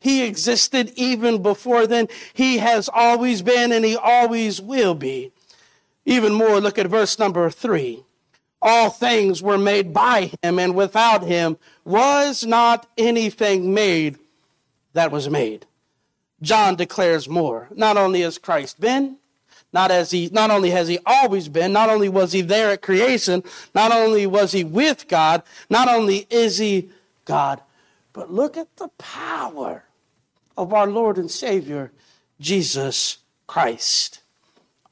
He 0.00 0.24
existed 0.24 0.92
even 0.96 1.42
before 1.42 1.86
then. 1.86 2.08
He 2.34 2.58
has 2.58 2.90
always 2.92 3.40
been 3.40 3.70
and 3.70 3.84
he 3.84 3.94
always 3.94 4.60
will 4.60 4.96
be. 4.96 5.30
Even 6.06 6.32
more, 6.32 6.60
look 6.60 6.76
at 6.76 6.88
verse 6.88 7.20
number 7.20 7.48
three. 7.50 8.02
All 8.60 8.90
things 8.90 9.40
were 9.40 9.58
made 9.58 9.94
by 9.94 10.32
him, 10.42 10.58
and 10.58 10.74
without 10.74 11.22
him 11.22 11.56
was 11.84 12.44
not 12.44 12.88
anything 12.98 13.72
made 13.72 14.18
that 14.92 15.12
was 15.12 15.30
made. 15.30 15.66
John 16.42 16.74
declares 16.74 17.28
more. 17.28 17.68
Not 17.76 17.96
only 17.96 18.22
has 18.22 18.38
Christ 18.38 18.80
been, 18.80 19.18
not 19.72 19.90
as 19.90 20.10
he, 20.10 20.28
not 20.32 20.50
only 20.50 20.70
has 20.70 20.88
he 20.88 20.98
always 21.06 21.48
been, 21.48 21.72
not 21.72 21.90
only 21.90 22.08
was 22.08 22.32
he 22.32 22.40
there 22.40 22.70
at 22.70 22.82
creation, 22.82 23.42
not 23.74 23.92
only 23.92 24.26
was 24.26 24.52
he 24.52 24.64
with 24.64 25.06
God, 25.08 25.42
not 25.68 25.88
only 25.88 26.26
is 26.30 26.58
he 26.58 26.90
God, 27.24 27.60
but 28.12 28.32
look 28.32 28.56
at 28.56 28.76
the 28.76 28.88
power 28.98 29.84
of 30.56 30.72
our 30.72 30.86
Lord 30.86 31.18
and 31.18 31.30
Savior, 31.30 31.92
Jesus 32.40 33.18
Christ. 33.46 34.20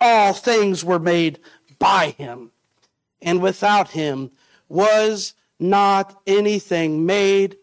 All 0.00 0.32
things 0.32 0.84
were 0.84 1.00
made 1.00 1.40
by 1.78 2.10
him, 2.16 2.52
and 3.20 3.42
without 3.42 3.90
him 3.90 4.30
was 4.68 5.34
not 5.58 6.20
anything 6.26 7.04
made 7.04 7.56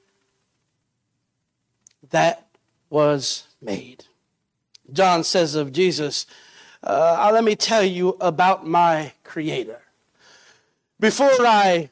that 2.10 2.48
was 2.90 3.48
made. 3.62 4.06
John 4.92 5.24
says 5.24 5.56
of 5.56 5.72
Jesus, 5.72 6.26
uh, 6.86 7.32
let 7.34 7.44
me 7.44 7.56
tell 7.56 7.84
you 7.84 8.18
about 8.22 8.66
my 8.66 9.14
Creator. 9.24 9.82
Before 11.00 11.30
I 11.42 11.90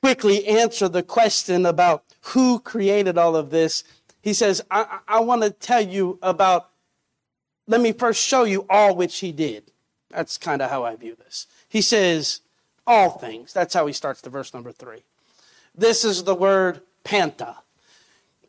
quickly 0.00 0.46
answer 0.46 0.88
the 0.88 1.02
question 1.02 1.64
about 1.64 2.04
who 2.20 2.58
created 2.60 3.16
all 3.16 3.36
of 3.36 3.50
this, 3.50 3.84
he 4.20 4.32
says, 4.32 4.62
I, 4.70 4.98
I 5.08 5.20
want 5.20 5.42
to 5.42 5.50
tell 5.50 5.80
you 5.80 6.18
about, 6.22 6.70
let 7.66 7.80
me 7.80 7.92
first 7.92 8.22
show 8.22 8.44
you 8.44 8.66
all 8.68 8.94
which 8.94 9.18
he 9.18 9.32
did. 9.32 9.70
That's 10.10 10.38
kind 10.38 10.60
of 10.60 10.70
how 10.70 10.84
I 10.84 10.96
view 10.96 11.16
this. 11.16 11.46
He 11.68 11.80
says, 11.80 12.40
all 12.86 13.10
things. 13.10 13.52
That's 13.52 13.74
how 13.74 13.86
he 13.86 13.92
starts 13.92 14.20
the 14.20 14.30
verse 14.30 14.52
number 14.52 14.72
three. 14.72 15.04
This 15.74 16.04
is 16.04 16.24
the 16.24 16.34
word 16.34 16.82
panta. 17.04 17.56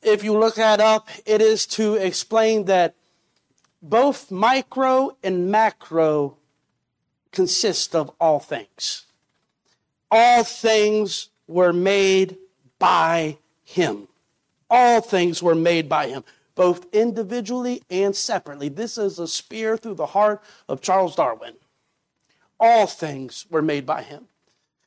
If 0.02 0.24
you 0.24 0.38
look 0.38 0.56
that 0.56 0.80
up, 0.80 1.08
it 1.26 1.42
is 1.42 1.66
to 1.68 1.96
explain 1.96 2.66
that 2.66 2.96
both 3.84 4.32
micro 4.32 5.16
and 5.22 5.52
macro 5.52 6.38
consist 7.34 7.94
of 7.94 8.10
all 8.20 8.40
things. 8.40 9.06
All 10.10 10.46
things 10.46 11.30
were 11.48 11.74
made 11.74 12.38
by 12.80 13.38
him. 13.66 14.08
All 14.70 15.02
things 15.02 15.44
were 15.44 15.56
made 15.56 15.90
by 15.90 16.08
him, 16.08 16.24
both 16.56 16.88
individually 16.94 17.84
and 17.90 18.16
separately. 18.16 18.70
This 18.70 18.98
is 18.98 19.20
a 19.20 19.28
spear 19.28 19.76
through 19.76 19.96
the 19.96 20.08
heart 20.08 20.42
of 20.70 20.82
Charles 20.82 21.16
Darwin. 21.16 21.56
All 22.60 22.88
things 22.88 23.46
were 23.50 23.62
made 23.62 23.86
by 23.86 24.02
him. 24.02 24.28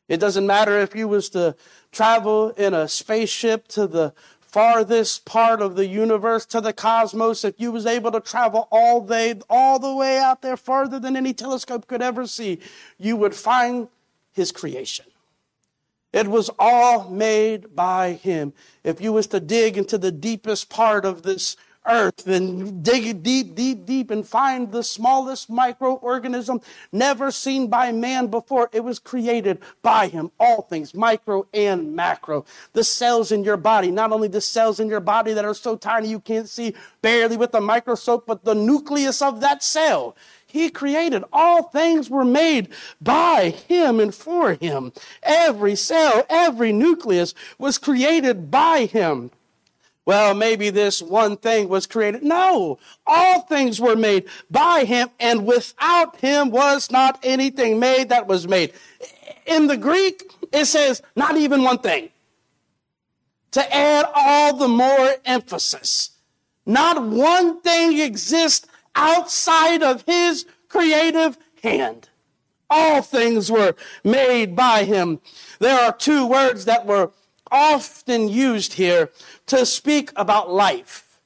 It 0.09 0.19
doesn't 0.19 0.47
matter 0.47 0.79
if 0.79 0.95
you 0.95 1.07
was 1.09 1.29
to 1.31 1.57
travel 1.93 2.51
in 2.51 2.73
a 2.73 2.89
spaceship 2.89 3.69
to 3.69 3.87
the 3.87 4.15
farthest 4.57 5.27
part 5.27 5.61
of 5.61 5.77
the 5.77 5.87
universe 5.87 6.47
to 6.47 6.63
the 6.63 6.73
cosmos, 6.73 7.45
if 7.45 7.61
you 7.61 7.71
was 7.71 7.85
able 7.85 8.11
to 8.11 8.21
travel 8.21 8.67
all 8.71 9.03
day, 9.03 9.35
all 9.51 9.79
the 9.79 9.95
way 9.95 10.17
out 10.17 10.41
there 10.41 10.57
farther 10.57 10.99
than 10.99 11.15
any 11.15 11.35
telescope 11.35 11.87
could 11.87 12.01
ever 12.01 12.27
see, 12.27 12.59
you 12.97 13.17
would 13.17 13.35
find 13.35 13.87
his 14.33 14.51
creation. 14.51 15.05
It 16.11 16.29
was 16.29 16.49
all 16.59 17.11
made 17.11 17.77
by 17.77 18.13
him. 18.13 18.55
If 18.83 18.99
you 18.99 19.13
was 19.13 19.27
to 19.27 19.41
dig 19.41 19.77
into 19.77 19.99
the 19.99 20.11
deepest 20.11 20.71
part 20.71 21.05
of 21.05 21.21
this 21.21 21.59
earth 21.87 22.27
and 22.27 22.83
dig 22.83 23.23
deep, 23.23 23.55
deep, 23.55 23.87
deep 23.87 24.11
and 24.11 24.27
find 24.27 24.73
the 24.73 24.83
smallest 24.83 25.51
microorganism 25.51 26.63
never 26.93 27.31
seen 27.31 27.69
by 27.69 27.93
man 27.93 28.27
before. 28.27 28.69
It 28.73 28.85
was 28.85 28.99
created 28.99 29.61
by 29.83 30.09
him. 30.09 30.31
All 30.39 30.63
things, 30.63 30.95
micro 30.95 31.47
and 31.55 31.95
macro. 31.95 32.45
The 32.73 32.85
cells 32.85 33.33
in 33.33 33.45
your 33.45 33.57
body, 33.57 33.91
not 33.91 34.13
only 34.13 34.29
the 34.29 34.41
cells 34.41 34.81
in 34.81 34.89
your 34.89 35.01
body 35.01 35.33
that 35.33 35.45
are 35.45 35.55
so 35.55 35.77
tiny 35.77 36.09
you 36.09 36.21
can't 36.21 36.49
see 36.49 36.75
barely 37.03 37.37
with 37.37 37.55
a 37.55 37.61
microscope, 37.61 38.27
but 38.27 38.45
the 38.45 38.55
nucleus 38.55 39.23
of 39.23 39.41
that 39.41 39.63
cell. 39.63 40.17
He 40.47 40.71
created. 40.71 41.25
All 41.33 41.65
things 41.65 42.09
were 42.09 42.25
made 42.25 42.69
by 43.01 43.51
Him 43.69 44.01
and 44.01 44.15
for 44.15 44.55
Him. 44.55 44.93
Every 45.23 45.77
cell, 45.77 46.25
every 46.31 46.73
nucleus 46.73 47.35
was 47.59 47.79
created 47.79 48.51
by 48.51 48.87
Him 48.87 49.31
well, 50.07 50.35
maybe 50.35 50.71
this 50.71 51.03
one 51.03 51.37
thing 51.37 51.69
was 51.69 51.87
created. 51.87 52.23
No, 52.23 52.79
all 53.07 53.41
things 53.43 53.81
were 53.81 53.97
made 53.97 54.29
by 54.49 54.85
him, 54.85 55.11
and 55.19 55.45
without 55.45 56.17
him 56.17 56.51
was 56.51 56.93
not 56.93 57.19
anything 57.25 57.81
made 57.81 58.09
that 58.11 58.29
was 58.29 58.47
made. 58.47 58.73
In 59.47 59.67
the 59.67 59.77
Greek, 59.77 60.33
it 60.53 60.67
says 60.67 61.03
not 61.17 61.37
even 61.37 61.65
one 61.65 61.79
thing. 61.79 62.11
To 63.51 63.75
add 63.75 64.07
all 64.15 64.57
the 64.57 64.69
more 64.69 65.15
emphasis. 65.25 66.11
Not 66.65 67.03
one 67.05 67.61
thing 67.61 67.99
exists 67.99 68.67
outside 68.95 69.83
of 69.83 70.03
his 70.07 70.47
creative 70.69 71.37
hand. 71.63 72.09
All 72.71 73.03
things 73.03 73.51
were 73.51 73.75
made 74.05 74.55
by 74.55 74.85
him. 74.85 75.21
There 75.59 75.79
are 75.79 75.93
two 75.93 76.27
words 76.27 76.65
that 76.65 76.87
were 76.87 77.11
often 77.51 78.29
used 78.29 78.75
here 78.75 79.11
to 79.47 79.65
speak 79.65 80.13
about 80.17 80.53
life. 80.53 81.21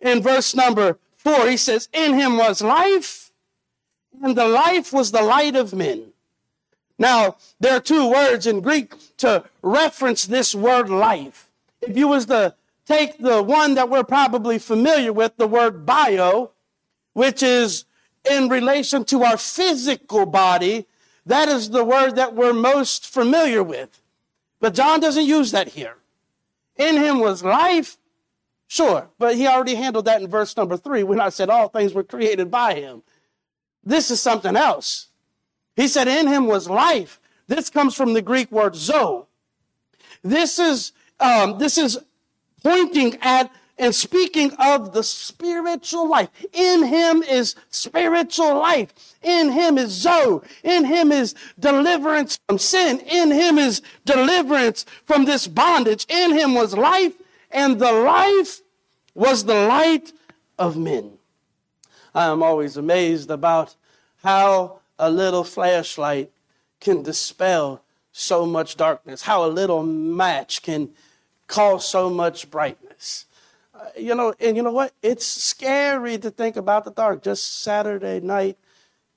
In 0.00 0.22
verse 0.22 0.54
number 0.54 0.98
four, 1.16 1.48
he 1.48 1.56
says, 1.56 1.88
In 1.92 2.14
him 2.14 2.36
was 2.36 2.62
life, 2.62 3.30
and 4.22 4.36
the 4.36 4.48
life 4.48 4.92
was 4.92 5.12
the 5.12 5.22
light 5.22 5.56
of 5.56 5.74
men. 5.74 6.12
Now, 6.98 7.36
there 7.58 7.76
are 7.76 7.80
two 7.80 8.10
words 8.10 8.46
in 8.46 8.60
Greek 8.60 8.92
to 9.18 9.44
reference 9.62 10.26
this 10.26 10.54
word 10.54 10.90
life. 10.90 11.48
If 11.80 11.96
you 11.96 12.08
was 12.08 12.26
to 12.26 12.54
take 12.84 13.18
the 13.18 13.42
one 13.42 13.74
that 13.74 13.88
we're 13.88 14.04
probably 14.04 14.58
familiar 14.58 15.12
with, 15.12 15.36
the 15.36 15.46
word 15.46 15.86
bio, 15.86 16.50
which 17.14 17.42
is 17.42 17.84
in 18.30 18.48
relation 18.48 19.04
to 19.06 19.24
our 19.24 19.38
physical 19.38 20.26
body, 20.26 20.86
that 21.24 21.48
is 21.48 21.70
the 21.70 21.84
word 21.84 22.16
that 22.16 22.34
we're 22.34 22.52
most 22.52 23.06
familiar 23.06 23.62
with. 23.62 24.02
But 24.60 24.74
John 24.74 25.00
doesn't 25.00 25.24
use 25.24 25.52
that 25.52 25.68
here. 25.68 25.96
In 26.80 26.96
him 26.96 27.20
was 27.20 27.44
life, 27.44 27.98
sure, 28.66 29.10
but 29.18 29.36
he 29.36 29.46
already 29.46 29.74
handled 29.74 30.06
that 30.06 30.22
in 30.22 30.28
verse 30.28 30.56
number 30.56 30.78
three 30.78 31.02
when 31.02 31.20
I 31.20 31.28
said 31.28 31.50
all 31.50 31.68
things 31.68 31.92
were 31.92 32.02
created 32.02 32.50
by 32.50 32.72
him. 32.72 33.02
This 33.84 34.10
is 34.10 34.18
something 34.22 34.56
else. 34.56 35.08
He 35.76 35.86
said, 35.88 36.08
In 36.08 36.26
him 36.26 36.46
was 36.46 36.70
life. 36.70 37.20
This 37.48 37.68
comes 37.68 37.94
from 37.94 38.14
the 38.14 38.22
Greek 38.22 38.50
word 38.50 38.74
zoe. 38.76 39.26
This 40.22 40.58
is 40.58 40.92
um, 41.20 41.58
this 41.58 41.76
is 41.76 41.98
pointing 42.62 43.18
at 43.20 43.52
And 43.80 43.94
speaking 43.94 44.52
of 44.58 44.92
the 44.92 45.02
spiritual 45.02 46.06
life, 46.06 46.28
in 46.52 46.84
him 46.84 47.22
is 47.22 47.56
spiritual 47.70 48.58
life. 48.58 48.92
In 49.22 49.52
him 49.52 49.78
is 49.78 49.90
Zoe. 49.90 50.42
In 50.62 50.84
him 50.84 51.10
is 51.10 51.34
deliverance 51.58 52.38
from 52.46 52.58
sin. 52.58 53.00
In 53.00 53.30
him 53.30 53.56
is 53.56 53.80
deliverance 54.04 54.84
from 55.06 55.24
this 55.24 55.46
bondage. 55.46 56.04
In 56.10 56.32
him 56.32 56.52
was 56.52 56.76
life, 56.76 57.14
and 57.50 57.78
the 57.78 57.90
life 57.90 58.60
was 59.14 59.46
the 59.46 59.66
light 59.66 60.12
of 60.58 60.76
men. 60.76 61.12
I 62.14 62.26
am 62.26 62.42
always 62.42 62.76
amazed 62.76 63.30
about 63.30 63.76
how 64.22 64.80
a 64.98 65.10
little 65.10 65.42
flashlight 65.42 66.30
can 66.80 67.02
dispel 67.02 67.82
so 68.12 68.44
much 68.44 68.76
darkness, 68.76 69.22
how 69.22 69.42
a 69.42 69.48
little 69.48 69.82
match 69.82 70.60
can 70.60 70.90
cause 71.46 71.88
so 71.88 72.10
much 72.10 72.50
brightness 72.50 73.24
Uh, 73.72 73.86
you 73.96 74.14
know, 74.14 74.34
and 74.40 74.56
you 74.56 74.62
know 74.62 74.72
what? 74.72 74.92
It's 75.02 75.24
scary 75.24 76.18
to 76.18 76.30
think 76.30 76.56
about 76.56 76.84
the 76.84 76.90
dark. 76.90 77.22
Just 77.22 77.62
Saturday 77.62 78.20
night, 78.20 78.58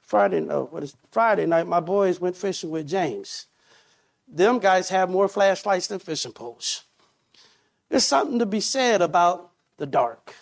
Friday, 0.02 0.42
no, 0.42 0.66
what 0.66 0.84
is 0.84 0.96
Friday 1.12 1.46
night? 1.46 1.68
My 1.68 1.80
boys 1.80 2.20
went 2.20 2.38
fishing 2.38 2.70
with 2.70 2.88
James. 2.88 3.48
Them 4.28 4.60
guys 4.60 4.89
have 4.89 5.10
more 5.10 5.28
flashlights 5.28 5.88
than 5.88 6.00
fishing 6.00 6.32
poles. 6.32 6.84
There's 7.89 8.06
something 8.06 8.39
to 8.39 8.46
be 8.46 8.60
said 8.60 9.02
about 9.02 9.52
the 9.78 9.86
dark. 9.86 10.36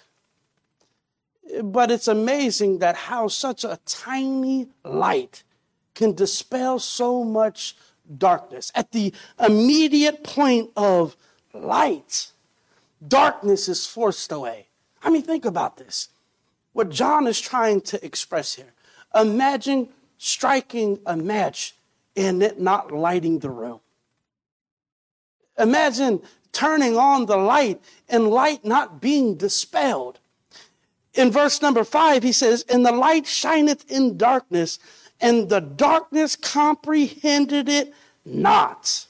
But 1.64 1.92
it's 1.92 2.08
amazing 2.08 2.80
that 2.80 2.96
how 2.96 3.28
such 3.28 3.64
a 3.64 3.80
tiny 3.86 4.68
light 4.84 5.44
can 5.96 6.14
dispel 6.14 6.80
so 6.80 7.24
much 7.24 7.76
darkness 8.18 8.72
at 8.76 8.92
the 8.92 9.14
immediate 9.40 10.24
point 10.24 10.70
of 10.76 11.16
light 11.54 12.32
darkness 13.06 13.68
is 13.68 13.86
forced 13.86 14.32
away. 14.32 14.68
I 15.04 15.10
mean, 15.10 15.24
think 15.24 15.46
about 15.46 15.78
this. 15.78 16.10
What 16.74 16.90
John 16.90 17.28
is 17.28 17.40
trying 17.40 17.82
to 17.82 18.04
express 18.06 18.56
here. 18.56 18.74
Imagine 19.14 19.90
striking 20.18 21.00
a 21.06 21.18
match 21.18 21.76
and 22.16 22.44
it 22.44 22.60
not 22.60 22.92
lighting 22.92 23.40
the 23.40 23.50
room. 23.50 23.80
Imagine 25.58 26.22
turning 26.52 26.98
on 26.98 27.26
the 27.26 27.38
light 27.38 27.82
and 28.10 28.28
light 28.28 28.64
not 28.66 29.02
being 29.02 29.36
dispelled. 29.36 30.20
In 31.14 31.32
verse 31.32 31.62
number 31.62 31.84
five, 31.84 32.24
he 32.24 32.32
says, 32.32 32.64
And 32.70 32.86
the 32.86 32.92
light 32.92 33.28
shineth 33.28 33.90
in 33.92 34.18
darkness, 34.18 34.80
and 35.20 35.50
the 35.50 35.60
darkness 35.60 36.36
comprehended 36.36 37.68
it 37.68 37.94
not. 38.24 39.08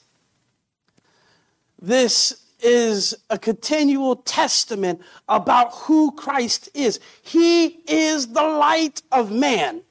This 1.80 2.41
is 2.62 3.14
a 3.28 3.38
continual 3.38 4.16
testament 4.16 5.00
about 5.28 5.74
who 5.74 6.12
Christ 6.12 6.68
is. 6.74 7.00
He 7.22 7.66
is 7.86 8.28
the 8.28 8.42
light 8.42 9.02
of 9.10 9.30
man. 9.30 9.82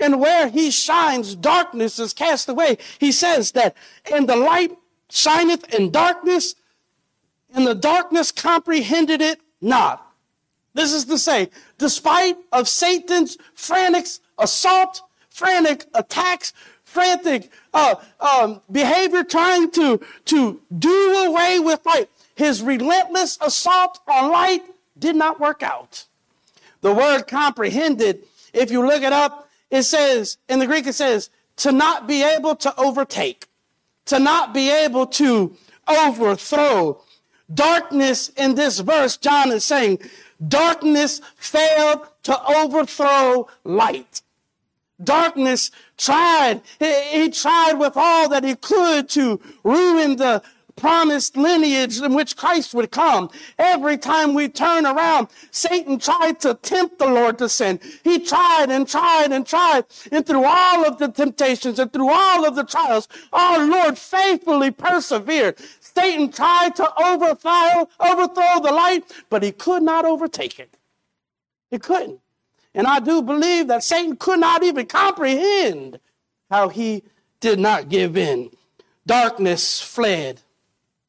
And 0.00 0.20
where 0.20 0.48
he 0.48 0.70
shines, 0.70 1.36
darkness 1.36 1.98
is 1.98 2.12
cast 2.12 2.48
away. 2.48 2.78
He 2.98 3.12
says 3.12 3.52
that, 3.52 3.76
and 4.12 4.28
the 4.28 4.36
light 4.36 4.76
shineth 5.08 5.72
in 5.72 5.90
darkness, 5.90 6.56
and 7.54 7.66
the 7.66 7.74
darkness 7.74 8.32
comprehended 8.32 9.20
it 9.20 9.40
not. 9.60 10.04
This 10.74 10.92
is 10.92 11.04
to 11.04 11.18
say, 11.18 11.50
despite 11.78 12.36
of 12.50 12.68
Satan's 12.68 13.38
frantic 13.54 14.06
assault, 14.36 15.02
frantic 15.30 15.86
attacks, 15.94 16.52
frantic 16.94 17.50
uh, 17.74 17.96
um, 18.20 18.62
behavior 18.70 19.24
trying 19.24 19.70
to, 19.72 20.00
to 20.26 20.60
do 20.78 21.26
away 21.26 21.58
with 21.58 21.84
light. 21.84 22.08
His 22.36 22.62
relentless 22.62 23.36
assault 23.40 23.98
on 24.08 24.30
light 24.30 24.62
did 24.98 25.16
not 25.16 25.40
work 25.40 25.62
out. 25.62 26.06
The 26.80 26.92
word 26.92 27.26
comprehended, 27.26 28.24
if 28.52 28.70
you 28.70 28.86
look 28.86 29.02
it 29.02 29.12
up, 29.12 29.50
it 29.70 29.82
says, 29.82 30.38
in 30.48 30.60
the 30.60 30.66
Greek, 30.66 30.86
it 30.86 30.94
says, 30.94 31.30
to 31.56 31.72
not 31.72 32.06
be 32.06 32.22
able 32.22 32.54
to 32.56 32.74
overtake, 32.78 33.48
to 34.06 34.18
not 34.18 34.54
be 34.54 34.70
able 34.70 35.06
to 35.06 35.56
overthrow. 35.88 37.00
Darkness 37.52 38.30
in 38.36 38.54
this 38.54 38.78
verse, 38.80 39.16
John 39.16 39.50
is 39.50 39.64
saying, 39.64 39.98
darkness 40.46 41.20
failed 41.36 42.06
to 42.22 42.34
overthrow 42.46 43.48
light. 43.64 44.22
Darkness 45.04 45.70
tried. 45.96 46.62
He, 46.78 47.30
tried 47.30 47.74
with 47.74 47.96
all 47.96 48.28
that 48.28 48.44
he 48.44 48.54
could 48.56 49.08
to 49.10 49.40
ruin 49.62 50.16
the 50.16 50.42
promised 50.76 51.36
lineage 51.36 52.00
in 52.00 52.14
which 52.14 52.36
Christ 52.36 52.74
would 52.74 52.90
come. 52.90 53.30
Every 53.58 53.96
time 53.96 54.34
we 54.34 54.48
turn 54.48 54.86
around, 54.86 55.28
Satan 55.50 55.98
tried 55.98 56.40
to 56.40 56.54
tempt 56.54 56.98
the 56.98 57.06
Lord 57.06 57.38
to 57.38 57.48
sin. 57.48 57.80
He 58.02 58.18
tried 58.18 58.70
and 58.70 58.88
tried 58.88 59.32
and 59.32 59.46
tried. 59.46 59.84
And 60.10 60.26
through 60.26 60.44
all 60.44 60.84
of 60.84 60.98
the 60.98 61.08
temptations 61.08 61.78
and 61.78 61.92
through 61.92 62.10
all 62.10 62.44
of 62.44 62.56
the 62.56 62.64
trials, 62.64 63.08
our 63.32 63.64
Lord 63.66 63.98
faithfully 63.98 64.70
persevered. 64.70 65.58
Satan 65.80 66.30
tried 66.30 66.74
to 66.76 66.92
overthrow, 67.00 67.88
overthrow 68.00 68.60
the 68.60 68.72
light, 68.72 69.04
but 69.30 69.42
he 69.42 69.52
could 69.52 69.82
not 69.82 70.04
overtake 70.04 70.58
it. 70.58 70.76
He 71.70 71.78
couldn't. 71.78 72.20
And 72.74 72.86
I 72.86 72.98
do 72.98 73.22
believe 73.22 73.68
that 73.68 73.84
Satan 73.84 74.16
could 74.16 74.40
not 74.40 74.62
even 74.62 74.86
comprehend 74.86 76.00
how 76.50 76.68
he 76.68 77.02
did 77.40 77.58
not 77.58 77.88
give 77.88 78.16
in. 78.16 78.50
Darkness 79.06 79.80
fled. 79.80 80.40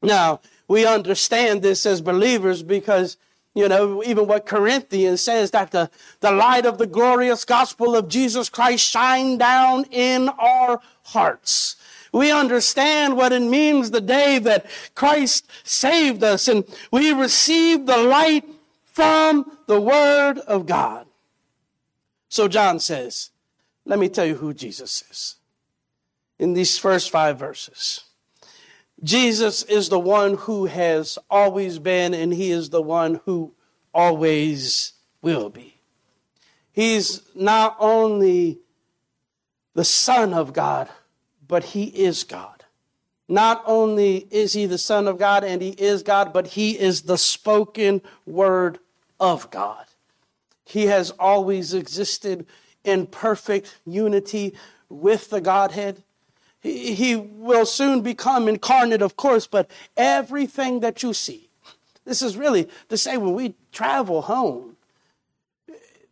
Now, 0.02 0.40
we 0.68 0.86
understand 0.86 1.62
this 1.62 1.86
as 1.86 2.00
believers 2.00 2.62
because, 2.62 3.16
you 3.54 3.68
know, 3.68 4.02
even 4.04 4.26
what 4.26 4.46
Corinthians 4.46 5.20
says 5.20 5.50
that 5.52 5.70
the, 5.70 5.90
the 6.20 6.32
light 6.32 6.66
of 6.66 6.78
the 6.78 6.86
glorious 6.86 7.44
gospel 7.44 7.96
of 7.96 8.08
Jesus 8.08 8.48
Christ 8.48 8.84
shine 8.84 9.38
down 9.38 9.84
in 9.90 10.28
our 10.28 10.80
hearts. 11.04 11.76
We 12.12 12.30
understand 12.30 13.16
what 13.16 13.32
it 13.32 13.42
means 13.42 13.90
the 13.90 14.00
day 14.00 14.38
that 14.38 14.66
Christ 14.94 15.50
saved 15.64 16.22
us 16.22 16.48
and 16.48 16.64
we 16.90 17.12
received 17.12 17.86
the 17.86 17.98
light 17.98 18.44
from 18.84 19.56
the 19.66 19.80
Word 19.80 20.38
of 20.38 20.66
God. 20.66 21.05
So 22.28 22.48
John 22.48 22.80
says, 22.80 23.30
let 23.84 23.98
me 23.98 24.08
tell 24.08 24.26
you 24.26 24.34
who 24.34 24.52
Jesus 24.52 25.04
is. 25.10 25.36
In 26.38 26.52
these 26.52 26.78
first 26.78 27.10
five 27.10 27.38
verses, 27.38 28.02
Jesus 29.02 29.62
is 29.62 29.88
the 29.88 29.98
one 29.98 30.34
who 30.34 30.66
has 30.66 31.18
always 31.30 31.78
been, 31.78 32.12
and 32.14 32.32
he 32.32 32.50
is 32.50 32.70
the 32.70 32.82
one 32.82 33.20
who 33.24 33.54
always 33.94 34.92
will 35.22 35.48
be. 35.48 35.74
He's 36.72 37.22
not 37.34 37.76
only 37.80 38.58
the 39.74 39.84
Son 39.84 40.34
of 40.34 40.52
God, 40.52 40.88
but 41.48 41.64
he 41.64 41.84
is 41.84 42.24
God. 42.24 42.64
Not 43.28 43.62
only 43.66 44.26
is 44.30 44.52
he 44.52 44.66
the 44.66 44.78
Son 44.78 45.08
of 45.08 45.18
God 45.18 45.42
and 45.42 45.60
he 45.60 45.70
is 45.70 46.02
God, 46.02 46.32
but 46.32 46.48
he 46.48 46.78
is 46.78 47.02
the 47.02 47.18
spoken 47.18 48.02
word 48.24 48.78
of 49.18 49.50
God. 49.50 49.85
He 50.66 50.86
has 50.86 51.12
always 51.12 51.72
existed 51.72 52.44
in 52.82 53.06
perfect 53.06 53.78
unity 53.86 54.54
with 54.88 55.30
the 55.30 55.40
Godhead. 55.40 56.02
He, 56.60 57.14
will 57.14 57.64
soon 57.64 58.02
become 58.02 58.48
incarnate, 58.48 59.00
of 59.00 59.16
course, 59.16 59.46
but 59.46 59.70
everything 59.96 60.80
that 60.80 61.04
you 61.04 61.14
see, 61.14 61.48
this 62.04 62.20
is 62.20 62.36
really 62.36 62.68
to 62.88 62.96
say 62.96 63.16
when 63.16 63.34
we 63.34 63.54
travel 63.70 64.22
home, 64.22 64.76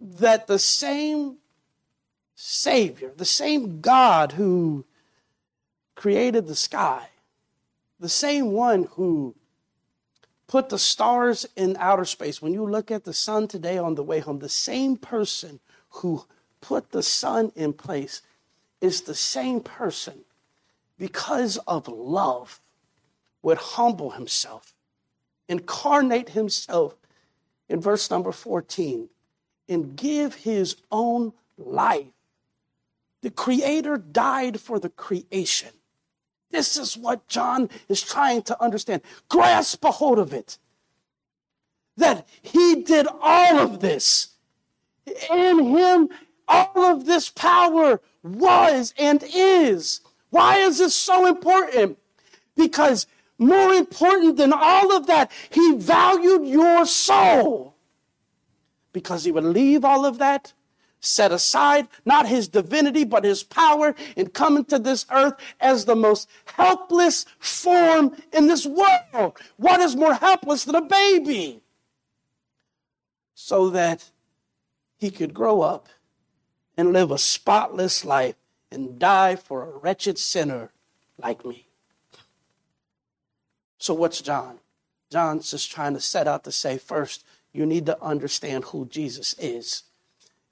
that 0.01 0.47
the 0.47 0.61
same 0.61 1.39
Savior, 2.37 3.11
the 3.17 3.25
same 3.25 3.81
God 3.81 4.33
who 4.33 4.85
created 5.97 6.47
the 6.47 6.55
sky, 6.55 7.09
the 7.99 8.09
same 8.09 8.53
one 8.53 8.85
who 8.93 9.35
put 10.47 10.69
the 10.69 10.79
stars 10.79 11.47
in 11.57 11.77
outer 11.79 12.05
space. 12.05 12.43
When 12.43 12.53
you 12.53 12.69
look 12.69 12.91
at 12.91 13.05
the 13.05 13.15
sun 13.15 13.49
today 13.49 13.79
on 13.79 13.95
the 13.95 14.03
way 14.03 14.21
home, 14.21 14.39
the 14.39 14.49
same 14.49 14.97
person 14.97 15.61
who 15.91 16.25
put 16.61 16.91
the 16.91 17.03
sun 17.03 17.53
in 17.55 17.73
place 17.73 18.23
is 18.81 19.03
the 19.03 19.15
same 19.15 19.61
person 19.61 20.25
because 20.99 21.57
of 21.67 21.89
love 21.89 22.61
would 23.43 23.59
humble 23.59 24.11
himself, 24.11 24.75
incarnate 25.49 26.31
himself 26.31 26.95
in 27.69 27.81
verse 27.81 28.11
number 28.11 28.33
14, 28.33 29.09
and 29.69 29.97
give 29.97 30.35
his 30.35 30.77
own 30.91 31.33
life. 31.57 32.07
The 33.23 33.31
Creator 33.31 33.99
died 33.99 34.61
for 34.61 34.79
the 34.79 34.91
creation. 34.91 35.71
This 36.51 36.77
is 36.77 36.97
what 36.97 37.27
John 37.29 37.69
is 37.89 38.03
trying 38.03 38.43
to 38.43 38.63
understand. 38.63 39.03
Grasp 39.29 39.85
a 39.85 39.91
hold 39.91 40.19
of 40.19 40.33
it. 40.33 40.59
That 41.97 42.27
he 42.43 42.83
did 42.83 43.07
all 43.21 43.59
of 43.59 43.81
this. 43.81 44.29
In 45.31 45.77
him, 45.77 46.09
all 46.49 46.85
of 46.85 47.07
this 47.07 47.29
power 47.29 48.01
was 48.23 48.95
and 48.99 49.25
is. 49.35 50.01
Why 50.31 50.59
is 50.59 50.79
this 50.79 50.97
so 50.97 51.27
important? 51.27 51.99
Because 52.57 53.07
more 53.39 53.73
important 53.73 54.37
than 54.37 54.53
all 54.53 54.97
of 54.97 55.07
that, 55.07 55.31
he 55.51 55.75
valued 55.77 56.47
your 56.47 56.87
soul 56.87 57.75
because 58.95 59.25
he 59.25 59.33
would 59.33 59.45
leave 59.45 59.85
all 59.85 60.07
of 60.07 60.19
that, 60.19 60.55
set 61.05 61.33
aside 61.33 61.89
not 62.05 62.27
his 62.27 62.49
divinity, 62.49 63.05
but 63.05 63.25
his 63.25 63.43
power, 63.43 63.95
in 64.17 64.29
coming 64.29 64.65
to 64.67 64.79
this 64.79 65.07
earth 65.11 65.35
as 65.61 65.85
the 65.85 65.97
most 65.97 66.29
helpless 66.45 67.27
form 67.39 68.17
in 68.33 68.47
this 68.47 68.67
world. 68.67 69.39
What 69.57 69.81
is 69.81 69.97
more 69.97 70.15
helpless 70.15 70.65
than 70.65 70.75
a 70.75 70.83
baby? 70.83 71.61
So 73.35 73.71
that 73.71 74.11
he 74.97 75.11
could 75.11 75.35
grow 75.35 75.61
up 75.61 75.89
and 76.77 76.93
live 76.93 77.11
a 77.11 77.19
spotless 77.19 78.05
life 78.05 78.37
and 78.71 78.99
die 78.99 79.37
for 79.37 79.63
a 79.63 79.79
wretched 79.79 80.19
sinner 80.19 80.71
like 81.23 81.45
me. 81.45 81.67
So, 83.79 83.95
what's 83.95 84.21
John? 84.21 84.61
John's 85.11 85.51
just 85.51 85.71
trying 85.71 85.95
to 85.95 86.01
set 86.01 86.27
out 86.27 86.45
to 86.45 86.53
say 86.53 86.79
first, 86.79 87.25
you 87.53 87.67
need 87.67 87.87
to 87.87 88.03
understand 88.03 88.65
who 88.65 88.87
Jesus 88.87 89.35
is. 89.39 89.85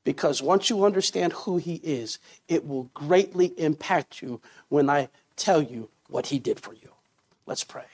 Because 0.05 0.43
once 0.43 0.69
you 0.69 0.85
understand 0.85 1.33
who 1.33 1.59
he 1.59 1.75
is, 1.85 2.19
it 2.49 2.67
will 2.67 2.85
greatly 2.95 3.47
impact 3.57 4.21
you 4.21 4.41
when 4.69 4.91
I 4.91 5.09
tell 5.37 5.63
you 5.63 5.89
what 6.09 6.27
he 6.27 6.39
did 6.39 6.61
for 6.61 6.75
you. 6.75 6.91
Let's 7.47 7.65
pray. 7.65 7.85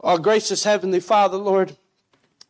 Our 0.00 0.18
gracious 0.18 0.64
Heavenly 0.64 1.00
Father, 1.00 1.36
Lord, 1.36 1.76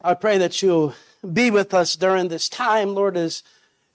I 0.02 0.14
pray 0.14 0.38
that 0.38 0.60
you'll 0.60 0.94
be 1.32 1.50
with 1.50 1.72
us 1.72 1.96
during 1.96 2.28
this 2.28 2.48
time, 2.48 2.94
Lord, 2.94 3.16
as 3.16 3.42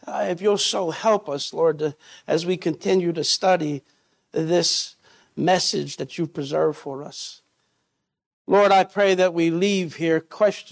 uh, 0.05 0.25
if 0.29 0.41
you'll 0.41 0.57
so 0.57 0.91
help 0.91 1.29
us, 1.29 1.53
Lord, 1.53 1.79
to, 1.79 1.95
as 2.27 2.45
we 2.45 2.57
continue 2.57 3.13
to 3.13 3.23
study 3.23 3.83
this 4.31 4.95
message 5.35 5.97
that 5.97 6.17
you 6.17 6.27
preserve 6.27 6.75
for 6.75 7.03
us. 7.03 7.41
Lord, 8.45 8.71
I 8.71 8.83
pray 8.83 9.15
that 9.15 9.33
we 9.33 9.49
leave 9.49 9.95
here 9.95 10.19
questioning. 10.19 10.71